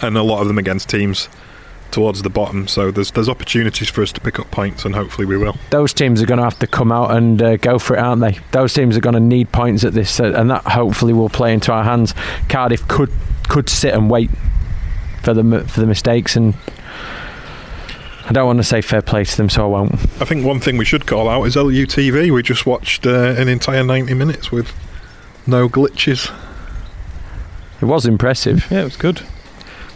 and 0.00 0.16
a 0.16 0.22
lot 0.22 0.40
of 0.40 0.48
them 0.48 0.58
against 0.58 0.88
teams 0.88 1.28
towards 1.90 2.22
the 2.22 2.30
bottom. 2.30 2.66
So 2.66 2.90
there's 2.90 3.12
there's 3.12 3.28
opportunities 3.28 3.88
for 3.88 4.02
us 4.02 4.12
to 4.12 4.20
pick 4.20 4.38
up 4.38 4.50
points, 4.50 4.84
and 4.84 4.94
hopefully 4.94 5.26
we 5.26 5.36
will. 5.36 5.56
those 5.70 5.92
teams 5.92 6.20
are 6.20 6.26
going 6.26 6.38
to 6.38 6.44
have 6.44 6.58
to 6.58 6.66
come 6.66 6.90
out 6.90 7.12
and 7.12 7.40
uh, 7.40 7.56
go 7.56 7.78
for 7.78 7.96
it, 7.96 8.00
aren't 8.00 8.20
they? 8.20 8.38
Those 8.50 8.74
teams 8.74 8.96
are 8.96 9.00
going 9.00 9.14
to 9.14 9.20
need 9.20 9.52
points 9.52 9.84
at 9.84 9.94
this, 9.94 10.18
uh, 10.20 10.32
and 10.34 10.50
that 10.50 10.64
hopefully 10.64 11.12
will 11.12 11.28
play 11.28 11.52
into 11.52 11.72
our 11.72 11.84
hands. 11.84 12.14
Cardiff 12.48 12.86
could 12.88 13.12
could 13.48 13.68
sit 13.68 13.94
and 13.94 14.10
wait 14.10 14.30
for 15.22 15.32
the 15.34 15.64
for 15.68 15.80
the 15.80 15.86
mistakes, 15.86 16.34
and 16.36 16.54
I 18.26 18.32
don't 18.32 18.46
want 18.46 18.58
to 18.58 18.64
say 18.64 18.80
fair 18.80 19.02
play 19.02 19.24
to 19.24 19.36
them, 19.36 19.48
so 19.48 19.64
I 19.64 19.66
won't. 19.66 19.92
I 20.20 20.24
think 20.24 20.44
one 20.44 20.58
thing 20.58 20.76
we 20.76 20.84
should 20.84 21.06
call 21.06 21.28
out 21.28 21.44
is 21.44 21.56
LUTV. 21.56 22.32
We 22.32 22.42
just 22.42 22.64
watched 22.66 23.06
uh, 23.06 23.34
an 23.36 23.48
entire 23.48 23.84
90 23.84 24.14
minutes 24.14 24.50
with 24.50 24.72
no 25.46 25.68
glitches, 25.68 26.32
It 27.80 27.84
was 27.86 28.06
impressive. 28.06 28.66
Yeah, 28.70 28.80
it 28.82 28.84
was 28.84 28.96
good. 28.96 29.22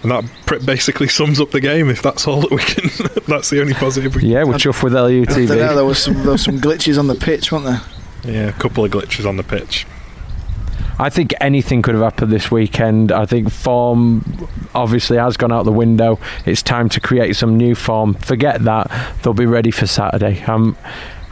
and 0.03 0.11
that 0.13 0.25
basically 0.65 1.09
sums 1.09 1.41
up 1.41 1.51
the 1.51 1.61
game. 1.61 1.89
If 1.91 2.03
that's 2.03 2.27
all 2.27 2.41
that 2.43 2.51
we 2.51 2.59
can, 2.59 2.89
that's 3.27 3.51
the 3.51 3.61
only 3.61 3.75
positive. 3.75 4.15
We 4.15 4.23
Yeah, 4.23 4.45
we're 4.45 4.55
chuffed 4.55 4.83
with 4.83 4.95
I 4.95 5.09
don't 5.11 5.27
LUTV. 5.27 5.49
there 5.49 5.85
was 5.85 5.99
some 6.03 6.15
there 6.23 6.33
was 6.33 6.45
some 6.45 6.59
glitches 6.61 6.99
on 6.99 7.07
the 7.09 7.15
pitch, 7.15 7.51
weren't 7.53 7.65
there? 7.65 7.81
Yeah, 8.25 8.49
a 8.49 8.53
couple 8.53 8.85
of 8.85 8.91
glitches 8.91 9.27
on 9.27 9.37
the 9.37 9.43
pitch. 9.45 9.87
I 11.01 11.11
think 11.11 11.33
anything 11.41 11.81
could 11.83 11.95
have 11.95 12.03
happened 12.03 12.33
this 12.33 12.51
weekend. 12.51 13.13
I 13.13 13.25
think 13.25 13.51
form 13.53 14.49
obviously 14.75 15.17
has 15.17 15.37
gone 15.37 15.53
out 15.53 15.65
the 15.65 15.73
window. 15.73 16.19
It's 16.45 16.61
time 16.61 16.89
to 16.89 17.01
create 17.01 17.37
some 17.37 17.57
new 17.57 17.77
form. 17.77 18.15
Forget 18.15 18.65
that; 18.65 18.91
they'll 19.23 19.33
be 19.33 19.47
ready 19.47 19.71
for 19.71 19.87
Saturday. 19.87 20.43
I'm, 20.47 20.77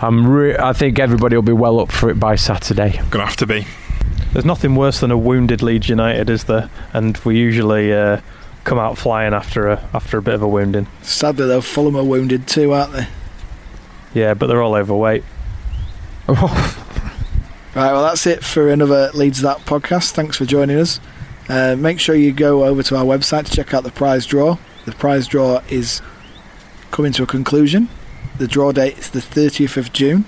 I'm. 0.01 0.25
Re- 0.29 0.57
I 0.57 0.73
think 0.73 1.01
everybody 1.01 1.35
will 1.35 1.43
be 1.43 1.53
well 1.53 1.81
up 1.81 1.91
for 1.91 2.09
it 2.11 2.21
by 2.21 2.37
Saturday. 2.37 3.01
Gonna 3.11 3.27
have 3.27 3.37
to 3.39 3.47
be. 3.47 3.67
There's 4.33 4.45
nothing 4.45 4.77
worse 4.77 5.01
than 5.01 5.11
a 5.11 5.19
wounded 5.19 5.63
Leeds 5.63 5.89
United, 5.89 6.29
is 6.29 6.45
there? 6.45 6.69
And 6.93 7.17
we 7.19 7.37
usually 7.39 7.93
uh, 7.93 8.21
come 8.65 8.79
out 8.79 8.99
flying 8.99 9.33
after 9.33 9.69
a 9.69 9.89
after 9.95 10.19
a 10.19 10.23
bit 10.23 10.35
of 10.35 10.43
a 10.43 10.49
wounding. 10.49 10.87
Sadly, 11.03 11.47
though, 11.47 11.61
Fulham 11.61 11.97
are 11.97 12.05
wounded 12.05 12.47
too, 12.47 12.73
aren't 12.73 12.93
they? 12.93 13.07
Yeah, 14.15 14.35
but 14.35 14.47
they're 14.47 14.63
all 14.63 14.75
overweight. 14.75 15.25
Right, 17.77 17.93
well, 17.93 18.05
that's 18.05 18.27
it 18.27 18.43
for 18.43 18.71
another 18.71 19.11
Leeds 19.13 19.43
That 19.43 19.59
podcast. 19.67 20.13
Thanks 20.13 20.39
for 20.39 20.47
joining 20.47 20.79
us. 20.79 20.99
Uh, 21.47 21.77
make 21.79 22.01
sure 22.01 22.15
you 22.15 22.33
go 22.33 22.65
over 22.65 22.83
to 22.85 22.97
our 22.97 23.05
website 23.05 23.45
to 23.45 23.53
check 23.53 23.75
out 23.75 23.85
the 23.85 23.91
prize 23.91 24.25
draw. 24.25 24.57
The 24.87 24.93
prize 24.93 25.27
draw 25.27 25.61
is 25.69 26.01
coming 26.91 27.13
to 27.13 27.23
a 27.25 27.27
conclusion. 27.27 27.91
The 28.39 28.49
draw 28.49 28.73
date 28.73 28.97
is 28.97 29.11
the 29.11 29.19
30th 29.21 29.77
of 29.77 29.93
June. 29.93 30.25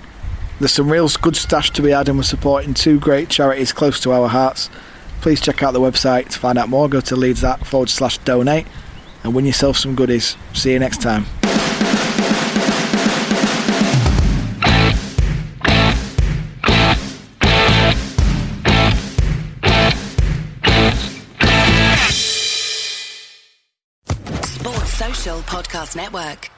There's 0.59 0.73
some 0.73 0.91
real 0.91 1.07
good 1.21 1.37
stash 1.37 1.71
to 1.71 1.81
be 1.81 1.91
had, 1.91 2.09
and 2.09 2.17
we're 2.17 2.23
supporting 2.23 2.73
two 2.73 2.99
great 2.99 3.29
charities 3.29 3.71
close 3.71 3.97
to 4.01 4.11
our 4.11 4.27
hearts. 4.27 4.69
Please 5.21 5.39
check 5.39 5.63
out 5.63 5.71
the 5.71 5.79
website 5.79 6.27
to 6.29 6.39
find 6.39 6.57
out 6.57 6.67
more. 6.67 6.89
Go 6.89 6.99
to 6.99 7.15
Leeds 7.15 7.39
That 7.41 7.65
forward 7.65 7.89
slash 7.89 8.17
donate 8.19 8.67
and 9.23 9.33
win 9.33 9.45
yourself 9.45 9.77
some 9.77 9.95
goodies. 9.95 10.35
See 10.53 10.73
you 10.73 10.79
next 10.79 11.01
time. 11.01 11.25
Sports 24.43 24.93
Social 24.93 25.39
Podcast 25.39 25.95
Network. 25.95 26.49